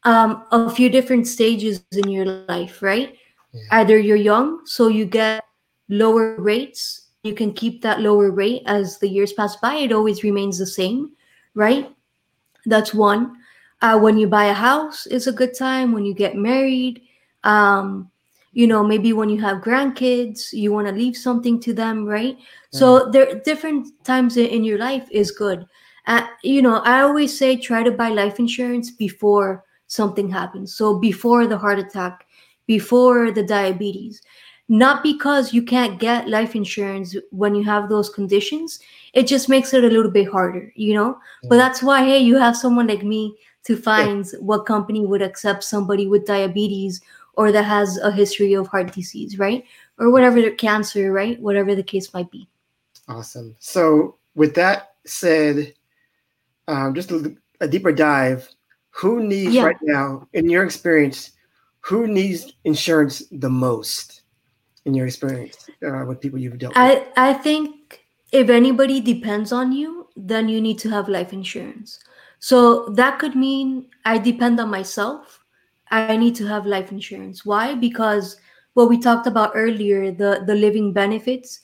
um, 0.04 0.44
a 0.52 0.70
few 0.70 0.90
different 0.90 1.26
stages 1.26 1.82
in 1.92 2.10
your 2.10 2.26
life, 2.48 2.82
right? 2.82 3.16
Yeah. 3.52 3.62
Either 3.72 3.98
you're 3.98 4.16
young, 4.16 4.66
so 4.66 4.88
you 4.88 5.06
get 5.06 5.44
lower 5.88 6.36
rates 6.38 7.07
you 7.24 7.34
can 7.34 7.52
keep 7.52 7.82
that 7.82 8.00
lower 8.00 8.30
rate 8.30 8.62
as 8.66 8.98
the 8.98 9.08
years 9.08 9.32
pass 9.32 9.56
by. 9.56 9.74
It 9.74 9.92
always 9.92 10.22
remains 10.22 10.58
the 10.58 10.66
same 10.66 11.12
right? 11.54 11.90
That's 12.66 12.94
one. 12.94 13.36
Uh, 13.80 13.98
when 13.98 14.18
you 14.18 14.26
buy 14.28 14.46
a 14.46 14.54
house 14.54 15.06
is 15.06 15.26
a 15.26 15.32
good 15.32 15.56
time. 15.56 15.92
When 15.92 16.04
you 16.04 16.14
get 16.14 16.36
married 16.36 17.02
um, 17.44 18.10
you 18.52 18.66
know 18.66 18.82
maybe 18.82 19.12
when 19.12 19.28
you 19.28 19.40
have 19.40 19.58
grandkids 19.58 20.52
you 20.52 20.72
want 20.72 20.86
to 20.86 20.92
leave 20.92 21.16
something 21.16 21.60
to 21.60 21.72
them 21.72 22.04
right? 22.04 22.36
So 22.70 23.10
there 23.10 23.28
are 23.28 23.40
different 23.40 23.88
times 24.04 24.36
in 24.36 24.64
your 24.64 24.78
life 24.78 25.08
is 25.10 25.30
good. 25.30 25.66
Uh, 26.06 26.26
you 26.42 26.62
know 26.62 26.76
i 26.84 27.02
always 27.02 27.36
say 27.36 27.54
try 27.54 27.82
to 27.82 27.90
buy 27.90 28.08
life 28.08 28.38
insurance 28.38 28.90
before 28.90 29.64
something 29.88 30.30
happens. 30.30 30.74
So 30.74 30.98
before 30.98 31.46
the 31.46 31.58
heart 31.58 31.78
attack 31.78 32.26
before 32.66 33.30
the 33.30 33.42
diabetes 33.42 34.22
not 34.68 35.02
because 35.02 35.54
you 35.54 35.62
can't 35.62 35.98
get 35.98 36.28
life 36.28 36.54
insurance 36.54 37.16
when 37.30 37.54
you 37.54 37.64
have 37.64 37.88
those 37.88 38.10
conditions. 38.10 38.80
It 39.14 39.26
just 39.26 39.48
makes 39.48 39.72
it 39.72 39.84
a 39.84 39.88
little 39.88 40.10
bit 40.10 40.28
harder 40.28 40.72
you 40.76 40.94
know? 40.94 41.18
Yeah. 41.42 41.48
but 41.48 41.56
that's 41.56 41.82
why 41.82 42.04
hey 42.04 42.18
you 42.18 42.36
have 42.36 42.56
someone 42.56 42.86
like 42.86 43.02
me 43.02 43.36
to 43.64 43.76
find 43.76 44.24
yeah. 44.24 44.38
what 44.40 44.66
company 44.66 45.04
would 45.04 45.22
accept 45.22 45.64
somebody 45.64 46.06
with 46.06 46.26
diabetes 46.26 47.00
or 47.34 47.52
that 47.52 47.64
has 47.64 47.98
a 47.98 48.10
history 48.10 48.54
of 48.54 48.66
heart 48.66 48.92
disease 48.92 49.38
right? 49.38 49.64
Or 49.98 50.10
whatever 50.10 50.40
the 50.40 50.50
cancer 50.50 51.12
right? 51.12 51.40
Whatever 51.40 51.74
the 51.74 51.82
case 51.82 52.12
might 52.14 52.30
be. 52.30 52.48
Awesome. 53.08 53.56
So 53.58 54.16
with 54.34 54.54
that 54.54 54.94
said 55.06 55.74
um, 56.68 56.94
just 56.94 57.10
a, 57.10 57.34
a, 57.60 57.68
deeper 57.68 57.92
dive 57.92 58.48
who 58.90 59.22
needs 59.22 59.54
yeah. 59.54 59.64
right 59.64 59.76
now 59.82 60.28
in 60.34 60.50
your 60.50 60.64
experience 60.64 61.32
who 61.80 62.06
needs 62.06 62.52
insurance 62.64 63.22
the 63.30 63.48
most 63.48 64.17
in 64.84 64.94
your 64.94 65.06
experience 65.06 65.68
uh, 65.86 66.04
with 66.06 66.20
people 66.20 66.38
you've 66.38 66.58
dealt 66.58 66.76
I, 66.76 66.94
with? 66.94 67.08
I 67.16 67.34
think 67.34 68.04
if 68.32 68.50
anybody 68.50 69.00
depends 69.00 69.52
on 69.52 69.72
you, 69.72 70.08
then 70.16 70.48
you 70.48 70.60
need 70.60 70.78
to 70.80 70.90
have 70.90 71.08
life 71.08 71.32
insurance. 71.32 72.00
So 72.40 72.88
that 72.90 73.18
could 73.18 73.34
mean 73.34 73.86
I 74.04 74.18
depend 74.18 74.60
on 74.60 74.70
myself. 74.70 75.44
I 75.90 76.16
need 76.16 76.34
to 76.36 76.46
have 76.46 76.66
life 76.66 76.92
insurance. 76.92 77.44
Why? 77.44 77.74
Because 77.74 78.36
what 78.74 78.88
we 78.88 78.98
talked 79.00 79.26
about 79.26 79.52
earlier, 79.54 80.12
the, 80.12 80.44
the 80.46 80.54
living 80.54 80.92
benefits, 80.92 81.60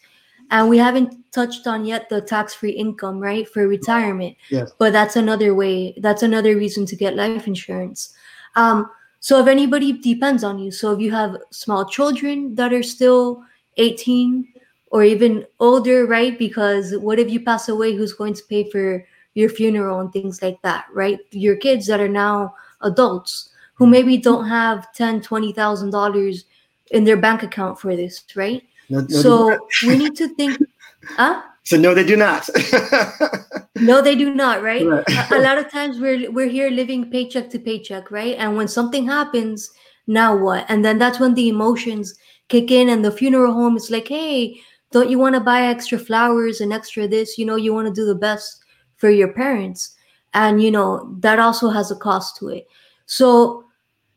and 0.51 0.69
we 0.69 0.79
haven't 0.79 1.31
touched 1.33 1.67
on 1.67 1.85
yet 1.85 2.09
the 2.09 2.21
tax-free 2.21 2.71
income, 2.71 3.19
right, 3.19 3.49
for 3.49 3.69
retirement. 3.69 4.37
Yes. 4.51 4.73
But 4.79 4.93
that's 4.93 5.17
another 5.17 5.55
way, 5.55 5.95
that's 5.99 6.23
another 6.23 6.57
reason 6.57 6.87
to 6.87 6.97
get 6.97 7.17
life 7.17 7.47
insurance. 7.47 8.15
Um, 8.57 8.91
so 9.25 9.41
if 9.41 9.47
anybody 9.47 9.91
depends 9.91 10.45
on 10.45 10.59
you, 10.59 10.71
so 10.71 10.93
if 10.93 11.01
you 11.01 11.11
have 11.13 11.39
small 11.51 11.87
children 11.87 12.55
that 12.57 12.75
are 12.75 12.83
still 12.83 13.43
18 13.79 14.47
or 14.89 15.03
even 15.03 15.47
older, 15.61 16.05
right? 16.05 16.39
Because 16.39 16.95
what 16.99 17.19
if 17.19 17.31
you 17.31 17.41
pass 17.41 17.71
away? 17.71 17.95
Who's 17.95 18.13
going 18.13 18.35
to 18.35 18.43
pay 18.51 18.69
for 18.69 19.03
your 19.33 19.49
funeral 19.49 20.01
and 20.01 20.13
things 20.13 20.43
like 20.43 20.61
that, 20.61 20.85
right? 20.93 21.19
Your 21.31 21.57
kids 21.57 21.87
that 21.87 22.01
are 22.01 22.09
now 22.09 22.55
adults 22.83 23.49
who 23.73 23.87
maybe 23.87 24.19
don't 24.19 24.47
have 24.47 24.93
ten, 24.93 25.23
twenty 25.23 25.55
thousand 25.55 25.89
dollars 25.89 26.45
in 26.91 27.05
their 27.05 27.17
bank 27.17 27.43
account 27.43 27.81
for 27.81 27.97
this, 27.97 28.25
right? 28.37 28.63
No, 28.91 29.01
no, 29.01 29.07
so 29.09 29.69
we 29.87 29.97
need 29.97 30.17
to 30.17 30.29
think, 30.35 30.59
huh? 31.17 31.41
So 31.63 31.79
no, 31.79 31.95
they 31.95 32.05
do 32.05 32.17
not. 32.17 32.47
no, 33.77 34.01
they 34.01 34.15
do 34.15 34.35
not, 34.35 34.63
right? 34.63 34.87
right. 34.87 35.05
A, 35.31 35.39
a, 35.39 35.41
lot 35.41 35.59
of 35.59 35.71
times 35.71 35.99
we're 35.99 36.31
we're 36.31 36.49
here 36.49 36.71
living 36.71 37.11
paycheck 37.11 37.51
to 37.51 37.59
paycheck, 37.59 38.11
right? 38.11 38.37
And 38.39 38.57
when 38.57 38.69
something 38.69 39.07
happens, 39.07 39.71
now 40.07 40.37
what? 40.37 40.65
And 40.69 40.85
then 40.85 40.99
that's 40.99 41.19
when 41.19 41.35
the 41.35 41.49
emotions 41.49 42.15
kick 42.49 42.71
in, 42.71 42.89
and 42.89 43.05
the 43.05 43.11
funeral 43.11 43.53
home 43.53 43.77
is 43.77 43.91
like, 43.91 44.09
hey, 44.09 44.61
don't 44.93 45.11
you 45.11 45.19
want 45.19 45.35
to 45.35 45.41
buy 45.41 45.63
extra 45.63 45.99
flowers 45.99 46.61
and 46.61 46.73
extra 46.73 47.09
this? 47.09 47.37
You 47.37 47.47
know, 47.47 47.57
you 47.57 47.75
want 47.75 47.89
to 47.89 47.93
do 47.93 48.07
the 48.07 48.15
best 48.15 48.63
for 48.97 49.11
your 49.11 49.33
parents, 49.33 49.97
and 50.35 50.63
you 50.63 50.71
know 50.71 51.17
that 51.21 51.39
also 51.39 51.71
has 51.71 51.91
a 51.91 51.97
cost 51.97 52.37
to 52.39 52.49
it. 52.49 52.67
So, 53.07 53.65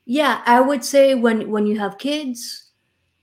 yeah, 0.05 0.41
I 0.45 0.61
would 0.61 0.83
say 0.83 1.15
when 1.15 1.49
when 1.49 1.65
you 1.65 1.79
have 1.79 1.97
kids, 1.97 2.71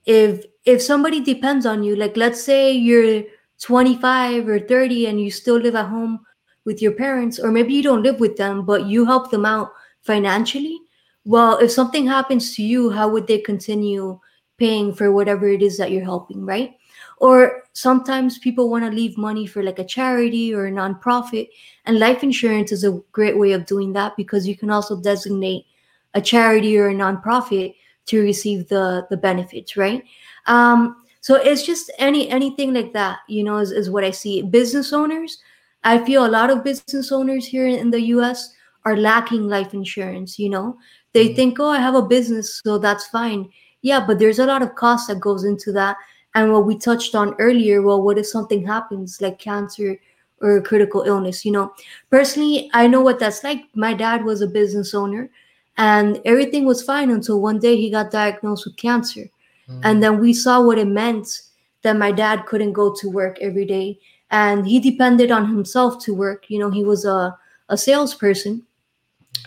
if 0.04 0.44
if 0.64 0.82
somebody 0.82 1.20
depends 1.20 1.64
on 1.64 1.84
you, 1.84 1.94
like 1.94 2.16
let's 2.16 2.42
say 2.42 2.72
you're 2.72 3.22
25 3.60 4.48
or 4.48 4.58
30 4.58 5.06
and 5.06 5.20
you 5.20 5.30
still 5.30 5.56
live 5.56 5.74
at 5.74 5.86
home 5.86 6.20
with 6.64 6.80
your 6.80 6.92
parents, 6.92 7.38
or 7.38 7.50
maybe 7.50 7.74
you 7.74 7.82
don't 7.82 8.02
live 8.02 8.20
with 8.20 8.36
them, 8.36 8.64
but 8.64 8.86
you 8.86 9.04
help 9.04 9.30
them 9.30 9.44
out 9.44 9.72
financially. 10.02 10.80
Well, 11.24 11.58
if 11.58 11.70
something 11.70 12.06
happens 12.06 12.54
to 12.56 12.62
you, 12.62 12.90
how 12.90 13.08
would 13.08 13.26
they 13.26 13.38
continue 13.38 14.18
paying 14.58 14.94
for 14.94 15.12
whatever 15.12 15.48
it 15.48 15.62
is 15.62 15.76
that 15.78 15.90
you're 15.90 16.04
helping, 16.04 16.44
right? 16.44 16.76
Or 17.18 17.64
sometimes 17.72 18.38
people 18.38 18.70
want 18.70 18.84
to 18.84 18.90
leave 18.90 19.16
money 19.16 19.46
for 19.46 19.62
like 19.62 19.78
a 19.78 19.84
charity 19.84 20.54
or 20.54 20.66
a 20.66 20.72
nonprofit, 20.72 21.48
and 21.86 21.98
life 21.98 22.22
insurance 22.22 22.72
is 22.72 22.84
a 22.84 23.00
great 23.12 23.38
way 23.38 23.52
of 23.52 23.66
doing 23.66 23.92
that 23.92 24.16
because 24.16 24.46
you 24.46 24.56
can 24.56 24.70
also 24.70 25.00
designate 25.00 25.66
a 26.14 26.20
charity 26.20 26.78
or 26.78 26.88
a 26.88 26.94
nonprofit 26.94 27.74
to 28.06 28.20
receive 28.20 28.68
the 28.68 29.06
the 29.10 29.16
benefits, 29.16 29.76
right? 29.76 30.04
Um, 30.46 31.03
so 31.24 31.36
it's 31.36 31.62
just 31.62 31.90
any 31.98 32.28
anything 32.28 32.74
like 32.74 32.92
that, 32.92 33.20
you 33.28 33.44
know, 33.44 33.56
is, 33.56 33.72
is 33.72 33.88
what 33.88 34.04
I 34.04 34.10
see. 34.10 34.42
Business 34.42 34.92
owners, 34.92 35.38
I 35.82 36.04
feel 36.04 36.26
a 36.26 36.28
lot 36.28 36.50
of 36.50 36.62
business 36.62 37.10
owners 37.10 37.46
here 37.46 37.66
in 37.66 37.90
the 37.90 38.08
US 38.16 38.52
are 38.84 38.94
lacking 38.94 39.48
life 39.48 39.72
insurance, 39.72 40.38
you 40.38 40.50
know. 40.50 40.76
They 41.14 41.28
mm-hmm. 41.28 41.36
think, 41.36 41.60
oh, 41.60 41.70
I 41.70 41.78
have 41.78 41.94
a 41.94 42.02
business, 42.02 42.60
so 42.62 42.76
that's 42.76 43.06
fine. 43.06 43.48
Yeah, 43.80 44.04
but 44.06 44.18
there's 44.18 44.38
a 44.38 44.44
lot 44.44 44.60
of 44.60 44.74
cost 44.74 45.08
that 45.08 45.18
goes 45.18 45.44
into 45.44 45.72
that. 45.72 45.96
And 46.34 46.52
what 46.52 46.66
we 46.66 46.76
touched 46.76 47.14
on 47.14 47.34
earlier, 47.38 47.80
well, 47.80 48.02
what 48.02 48.18
if 48.18 48.26
something 48.26 48.66
happens 48.66 49.22
like 49.22 49.38
cancer 49.38 49.96
or 50.42 50.60
critical 50.60 51.04
illness? 51.04 51.42
You 51.42 51.52
know, 51.52 51.72
personally, 52.10 52.68
I 52.74 52.86
know 52.86 53.00
what 53.00 53.18
that's 53.18 53.42
like. 53.42 53.62
My 53.74 53.94
dad 53.94 54.26
was 54.26 54.42
a 54.42 54.46
business 54.46 54.92
owner 54.92 55.30
and 55.78 56.20
everything 56.26 56.66
was 56.66 56.82
fine 56.82 57.08
until 57.08 57.40
one 57.40 57.60
day 57.60 57.78
he 57.78 57.90
got 57.90 58.10
diagnosed 58.10 58.66
with 58.66 58.76
cancer. 58.76 59.30
Mm. 59.68 59.80
And 59.82 60.02
then 60.02 60.20
we 60.20 60.32
saw 60.32 60.62
what 60.62 60.78
it 60.78 60.88
meant 60.88 61.42
that 61.82 61.96
my 61.96 62.12
dad 62.12 62.46
couldn't 62.46 62.72
go 62.72 62.94
to 62.94 63.10
work 63.10 63.38
every 63.40 63.64
day 63.64 63.98
and 64.30 64.66
he 64.66 64.80
depended 64.80 65.30
on 65.30 65.46
himself 65.46 66.02
to 66.04 66.14
work. 66.14 66.46
You 66.48 66.58
know, 66.58 66.70
he 66.70 66.82
was 66.82 67.04
a, 67.04 67.36
a 67.68 67.76
salesperson. 67.76 68.66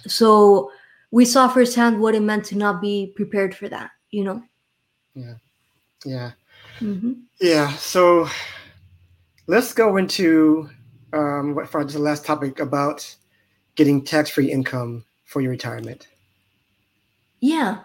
So 0.05 0.71
we 1.11 1.25
saw 1.25 1.47
firsthand 1.47 1.99
what 1.99 2.15
it 2.15 2.21
meant 2.21 2.45
to 2.45 2.57
not 2.57 2.81
be 2.81 3.11
prepared 3.15 3.55
for 3.55 3.67
that, 3.69 3.91
you 4.11 4.23
know? 4.23 4.41
Yeah. 5.13 5.33
Yeah. 6.05 6.31
Mm-hmm. 6.79 7.13
Yeah. 7.41 7.73
So 7.73 8.29
let's 9.47 9.73
go 9.73 9.97
into 9.97 10.69
um, 11.13 11.55
what 11.55 11.67
for 11.67 11.83
the 11.83 11.99
last 11.99 12.25
topic 12.25 12.59
about 12.59 13.15
getting 13.75 14.03
tax 14.03 14.29
free 14.29 14.51
income 14.51 15.03
for 15.25 15.41
your 15.41 15.51
retirement. 15.51 16.07
Yeah. 17.39 17.79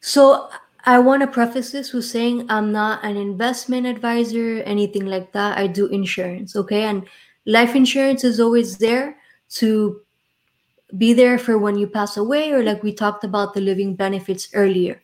So 0.00 0.48
I 0.86 0.98
want 0.98 1.22
to 1.22 1.26
preface 1.26 1.72
this 1.72 1.92
with 1.92 2.04
saying 2.04 2.46
I'm 2.50 2.70
not 2.70 3.04
an 3.04 3.16
investment 3.16 3.86
advisor, 3.86 4.62
anything 4.64 5.06
like 5.06 5.32
that. 5.32 5.56
I 5.58 5.66
do 5.66 5.86
insurance, 5.86 6.56
okay? 6.56 6.84
And 6.84 7.06
life 7.46 7.74
insurance 7.74 8.22
is 8.24 8.38
always 8.38 8.76
there 8.76 9.16
to 9.60 10.00
be 10.96 11.12
there 11.12 11.38
for 11.38 11.58
when 11.58 11.76
you 11.78 11.86
pass 11.86 12.16
away, 12.16 12.52
or 12.52 12.62
like 12.62 12.82
we 12.82 12.92
talked 12.92 13.24
about 13.24 13.54
the 13.54 13.60
living 13.60 13.96
benefits 13.96 14.48
earlier. 14.54 15.00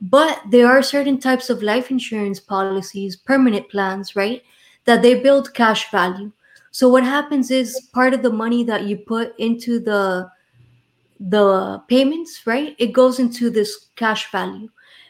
But 0.00 0.40
there 0.50 0.68
are 0.68 0.82
certain 0.82 1.18
types 1.18 1.50
of 1.50 1.62
life 1.62 1.90
insurance 1.90 2.40
policies, 2.40 3.16
permanent 3.16 3.68
plans, 3.68 4.16
right? 4.16 4.42
That 4.84 5.02
they 5.02 5.20
build 5.20 5.54
cash 5.54 5.90
value. 5.90 6.32
So 6.70 6.88
what 6.88 7.04
happens 7.04 7.50
is 7.50 7.88
part 7.92 8.14
of 8.14 8.22
the 8.22 8.32
money 8.32 8.64
that 8.64 8.84
you 8.84 8.96
put 8.98 9.38
into 9.38 9.80
the 9.80 10.30
the 11.20 11.82
payments, 11.88 12.42
right? 12.46 12.74
It 12.78 12.92
goes 12.92 13.18
into 13.18 13.50
this 13.50 13.86
cash 13.96 14.30
value. 14.30 14.68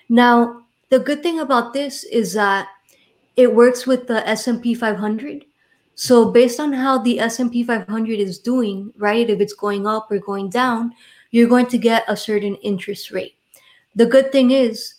Now, 0.09 0.62
the 0.90 0.99
good 0.99 1.23
thing 1.23 1.40
about 1.40 1.73
this 1.73 2.05
is 2.05 2.35
that 2.35 2.69
it 3.37 3.55
works 3.55 3.87
with 3.87 4.07
the 4.07 4.27
S&P 4.29 4.75
500. 4.75 5.45
So 5.95 6.31
based 6.31 6.61
on 6.61 6.73
how 6.73 6.99
the 6.99 7.21
S&P 7.21 7.64
500 7.64 8.19
is 8.19 8.38
doing, 8.38 8.93
right, 8.97 9.29
if 9.29 9.40
it's 9.40 9.55
going 9.55 9.87
up 9.87 10.11
or 10.11 10.19
going 10.19 10.51
down, 10.51 10.93
you're 11.31 11.49
going 11.49 11.67
to 11.67 11.79
get 11.79 12.05
a 12.09 12.17
certain 12.17 12.57
interest 12.57 13.11
rate. 13.11 13.35
The 13.95 14.07
good 14.07 14.33
thing 14.33 14.51
is, 14.51 14.95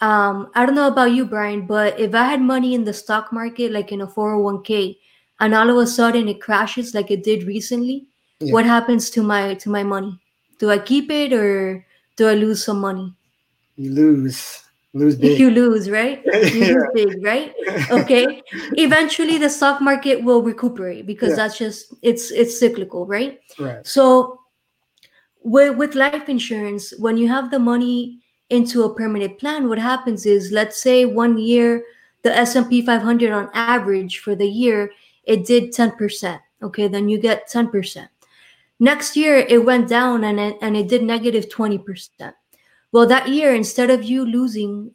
um, 0.00 0.50
I 0.54 0.64
don't 0.64 0.74
know 0.74 0.88
about 0.88 1.12
you, 1.12 1.24
Brian, 1.24 1.66
but 1.66 1.98
if 1.98 2.14
I 2.14 2.24
had 2.24 2.40
money 2.40 2.74
in 2.74 2.84
the 2.84 2.92
stock 2.92 3.32
market, 3.32 3.72
like 3.72 3.92
in 3.92 4.00
a 4.00 4.06
401k, 4.06 4.96
and 5.40 5.54
all 5.54 5.70
of 5.70 5.76
a 5.76 5.86
sudden 5.86 6.28
it 6.28 6.40
crashes 6.40 6.94
like 6.94 7.10
it 7.10 7.22
did 7.22 7.44
recently, 7.44 8.06
yeah. 8.40 8.52
what 8.52 8.64
happens 8.64 9.10
to 9.10 9.22
my 9.22 9.54
to 9.54 9.70
my 9.70 9.82
money? 9.82 10.18
Do 10.58 10.70
I 10.70 10.78
keep 10.78 11.10
it 11.10 11.32
or 11.32 11.84
do 12.16 12.28
I 12.28 12.34
lose 12.34 12.64
some 12.64 12.80
money? 12.80 13.14
You 13.80 13.92
lose 13.92 14.62
lose 14.92 15.16
big. 15.16 15.38
You 15.38 15.50
lose, 15.50 15.88
right? 15.88 16.22
You 16.26 16.64
yeah. 16.64 16.74
lose 16.74 16.88
big, 16.94 17.24
right? 17.24 17.54
Okay. 17.90 18.42
Eventually 18.76 19.38
the 19.38 19.48
stock 19.48 19.80
market 19.80 20.22
will 20.22 20.42
recuperate 20.42 21.06
because 21.06 21.30
yeah. 21.30 21.36
that's 21.36 21.58
just 21.58 21.94
it's 22.02 22.30
it's 22.30 22.58
cyclical, 22.58 23.06
right? 23.06 23.40
Right. 23.58 23.86
So 23.86 24.40
with 25.42 25.76
with 25.76 25.94
life 25.94 26.28
insurance, 26.28 26.92
when 26.98 27.16
you 27.16 27.28
have 27.28 27.50
the 27.50 27.58
money 27.58 28.20
into 28.50 28.82
a 28.82 28.94
permanent 28.94 29.38
plan, 29.38 29.68
what 29.68 29.78
happens 29.78 30.26
is 30.26 30.52
let's 30.52 30.82
say 30.82 31.06
one 31.06 31.38
year 31.38 31.82
the 32.22 32.36
S&P 32.36 32.84
500 32.84 33.32
on 33.32 33.48
average 33.54 34.18
for 34.18 34.34
the 34.34 34.46
year 34.46 34.90
it 35.24 35.46
did 35.46 35.72
10%. 35.72 36.38
Okay, 36.62 36.88
then 36.88 37.08
you 37.08 37.18
get 37.18 37.48
10%. 37.48 38.08
Next 38.78 39.16
year 39.16 39.36
it 39.36 39.64
went 39.64 39.88
down 39.88 40.24
and 40.24 40.38
it, 40.38 40.58
and 40.60 40.76
it 40.76 40.88
did 40.88 41.02
negative 41.02 41.48
20%. 41.48 42.34
Well, 42.92 43.06
that 43.06 43.28
year, 43.28 43.54
instead 43.54 43.90
of 43.90 44.02
you 44.02 44.24
losing, 44.24 44.92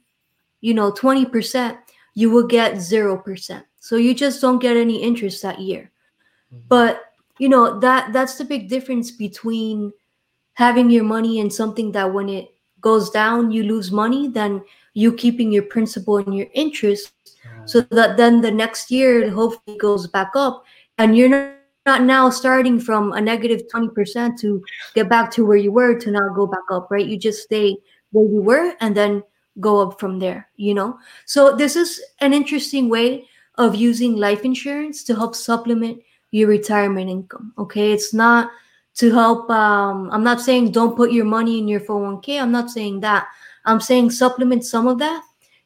you 0.62 0.74
know, 0.74 0.92
20%, 0.92 1.78
you 2.14 2.30
will 2.30 2.48
get 2.48 2.74
0%. 2.74 3.64
So 3.80 3.96
you 3.98 4.14
just 4.14 4.42
don't 4.42 4.60
get 4.60 4.78
any 4.78 5.02
interest 5.02 5.42
that 5.44 5.60
year. 5.60 5.92
Mm-hmm. 6.54 6.68
But, 6.68 7.02
you 7.38 7.50
know, 7.50 7.80
that 7.80 8.14
that's 8.14 8.38
the 8.38 8.46
big 8.46 8.70
difference 8.70 9.12
between 9.12 9.94
having 10.54 10.90
your 10.90 11.04
money 11.04 11.40
in 11.40 11.50
something 11.52 11.92
that 11.92 12.14
when 12.14 12.30
it 12.30 12.54
goes 12.82 13.10
down, 13.10 13.52
you 13.52 13.64
lose 13.64 13.92
money, 13.92 14.28
then 14.28 14.64
you 14.94 15.14
keeping 15.14 15.52
your 15.52 15.64
principal 15.64 16.18
and 16.18 16.36
your 16.36 16.48
interest 16.54 17.12
so 17.66 17.82
that 17.82 18.16
then 18.16 18.42
the 18.42 18.52
next 18.52 18.92
year 18.92 19.30
hopefully 19.30 19.78
goes 19.78 20.08
back 20.08 20.32
up 20.36 20.64
and 20.98 21.18
you're 21.18 21.30
not, 21.30 21.52
not 21.86 22.04
now 22.04 22.30
starting 22.30 22.80
from 22.80 23.12
a 23.14 23.22
negative 23.22 23.62
20% 23.74 24.40
to 24.40 24.64
get 24.94 25.08
back 25.10 25.32
to 25.32 25.46
where 25.46 25.58
you 25.58 25.72
were 25.72 25.98
to 26.00 26.12
now 26.12 26.30
go 26.34 26.48
back 26.48 26.64
up 26.72 26.90
right? 26.90 27.06
You 27.06 27.18
just 27.18 27.44
stay 27.44 27.78
where 28.12 28.28
you 28.28 28.42
were 28.42 28.74
and 28.80 28.96
then 28.96 29.24
go 29.60 29.82
up 29.82 30.00
from 30.00 30.20
there 30.20 30.50
you 30.56 30.74
know? 30.74 30.98
So 31.26 31.56
this 31.56 31.76
is 31.76 32.02
an 32.20 32.34
interesting 32.34 32.90
way 32.90 33.28
of 33.56 33.76
using 33.76 34.16
life 34.16 34.44
insurance 34.44 35.04
to 35.06 35.16
help 35.16 35.36
supplement 35.36 36.02
your 36.32 36.50
retirement 36.50 37.10
income 37.10 37.54
okay? 37.58 37.92
It's 37.92 38.14
not 38.14 38.50
to 38.96 39.12
help 39.12 39.50
um, 39.50 40.10
i'm 40.12 40.24
not 40.24 40.42
saying 40.42 40.72
don't 40.72 40.96
put 40.96 41.12
your 41.12 41.26
money 41.26 41.60
in 41.60 41.68
your 41.68 41.82
401k 41.82 42.42
i'm 42.42 42.52
not 42.52 42.72
saying 42.72 43.02
that. 43.02 43.28
I'm 43.66 43.82
saying 43.82 44.12
supplement 44.12 44.64
some 44.64 44.88
of 44.88 45.00
that 45.00 45.24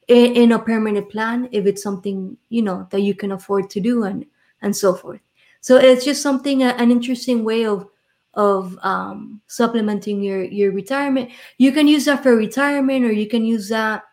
in, 0.07 0.33
in 0.33 0.51
a 0.53 0.59
permanent 0.59 1.09
plan 1.09 1.49
if 1.51 1.65
it's 1.65 1.83
something 1.83 2.37
you 2.49 2.61
know 2.61 2.87
that 2.91 3.01
you 3.01 3.13
can 3.13 3.31
afford 3.31 3.69
to 3.71 3.79
do 3.79 4.03
and 4.03 4.25
and 4.61 4.75
so 4.75 4.93
forth 4.93 5.21
so 5.61 5.77
it's 5.77 6.05
just 6.05 6.21
something 6.21 6.63
an 6.63 6.91
interesting 6.91 7.43
way 7.43 7.65
of 7.65 7.87
of 8.35 8.77
um, 8.83 9.41
supplementing 9.47 10.21
your 10.21 10.43
your 10.43 10.71
retirement. 10.71 11.31
You 11.57 11.71
can 11.71 11.87
use 11.87 12.05
that 12.05 12.23
for 12.23 12.35
retirement 12.35 13.05
or 13.05 13.11
you 13.11 13.27
can 13.27 13.43
use 13.43 13.69
that 13.69 14.03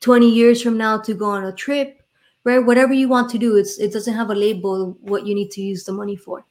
20 0.00 0.28
years 0.28 0.62
from 0.62 0.76
now 0.76 0.98
to 0.98 1.14
go 1.14 1.26
on 1.26 1.44
a 1.44 1.52
trip 1.52 2.02
right? 2.46 2.64
Whatever 2.64 2.94
you 2.94 3.08
want 3.08 3.28
to 3.30 3.38
do 3.38 3.56
it's 3.56 3.78
it 3.78 3.92
doesn't 3.92 4.14
have 4.14 4.30
a 4.30 4.34
label 4.34 4.96
what 5.00 5.26
you 5.26 5.34
need 5.34 5.50
to 5.50 5.60
use 5.60 5.84
the 5.84 5.92
money 5.92 6.16
for. 6.16 6.46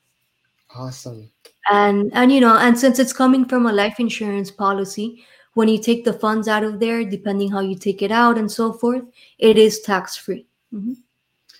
Awesome. 0.76 1.32
And 1.72 2.12
and 2.14 2.32
you 2.32 2.42
know 2.42 2.58
and 2.58 2.78
since 2.78 3.00
it's 3.00 3.14
coming 3.14 3.46
from 3.46 3.66
a 3.66 3.74
life 3.74 4.00
insurance 4.00 4.52
policy 4.52 5.26
when 5.54 5.70
you 5.70 5.82
take 5.82 6.04
the 6.04 6.14
funds 6.14 6.50
out 6.50 6.66
of 6.66 6.80
there 6.80 7.04
depending 7.06 7.50
how 7.50 7.62
you 7.62 7.76
take 7.76 8.02
it 8.02 8.12
out 8.12 8.38
and 8.38 8.52
so 8.52 8.74
forth 8.74 9.04
it 9.40 9.58
is 9.58 9.80
tax 9.80 10.18
free 10.18 10.46
mm-hmm. 10.72 10.94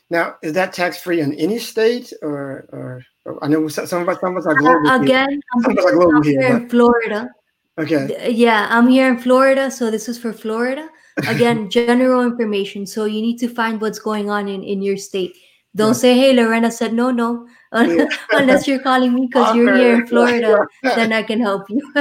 Now 0.10 0.36
is 0.44 0.54
that 0.54 0.74
tax 0.74 1.02
free 1.02 1.22
in 1.22 1.34
any 1.34 1.60
state 1.60 2.14
or 2.22 2.68
or 2.72 3.04
I 3.42 3.48
know 3.48 3.68
some 3.68 4.02
of 4.02 4.10
us, 4.10 4.20
some 4.20 4.32
of 4.32 4.38
us 4.38 4.46
are 4.46 4.54
global. 4.54 4.88
Uh, 4.88 5.02
again, 5.02 5.42
I'm, 5.54 5.78
are 5.78 5.92
global 5.92 6.22
here, 6.22 6.42
here 6.42 6.58
in 6.58 6.70
Florida. 6.70 7.30
Okay. 7.78 8.32
Yeah, 8.32 8.68
I'm 8.70 8.88
here 8.88 9.10
in 9.10 9.18
Florida, 9.18 9.70
so 9.70 9.92
this 9.92 10.08
is 10.08 10.18
for 10.18 10.32
Florida. 10.32 10.88
Again, 11.28 11.70
general 11.80 12.24
information. 12.24 12.86
So 12.86 13.06
you 13.06 13.22
need 13.22 13.38
to 13.40 13.50
find 13.50 13.82
what's 13.82 14.00
going 14.00 14.30
on 14.30 14.48
in 14.48 14.64
in 14.64 14.82
your 14.82 14.98
state. 14.98 15.36
Don't 15.76 15.90
yeah. 15.90 15.94
say, 15.94 16.18
"Hey, 16.18 16.34
Lorena 16.34 16.72
said 16.72 16.94
no, 16.94 17.12
no," 17.12 17.48
unless 18.32 18.68
you're 18.68 18.80
calling 18.80 19.14
me 19.14 19.28
because 19.28 19.56
you're 19.56 19.76
here 19.76 19.96
in 19.96 20.08
Florida. 20.08 20.68
then 20.84 21.12
I 21.14 21.24
can 21.24 21.40
help 21.40 21.70
you. 21.70 21.82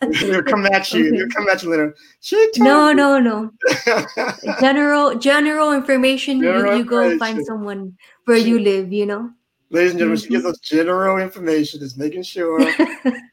they'll 0.00 0.42
come 0.42 0.66
at 0.66 0.92
you. 0.92 1.08
Okay. 1.08 1.16
They'll 1.16 1.28
come 1.28 1.48
at 1.48 1.62
you 1.62 1.70
later. 1.70 1.94
No, 2.58 2.92
no, 2.92 3.18
no. 3.18 3.50
general 4.60 5.18
general 5.18 5.72
information. 5.72 6.40
General 6.40 6.72
you, 6.72 6.78
you 6.78 6.84
go 6.84 7.18
find 7.18 7.44
someone 7.44 7.96
where 8.24 8.36
you 8.36 8.58
live. 8.58 8.92
You 8.92 9.06
know. 9.06 9.30
Ladies 9.72 9.92
and 9.92 10.00
gentlemen, 10.00 10.18
mm-hmm. 10.18 10.24
she 10.24 10.30
gives 10.30 10.44
us 10.44 10.58
general 10.58 11.16
information, 11.16 11.80
just 11.80 11.96
making 11.96 12.24
sure, 12.24 12.60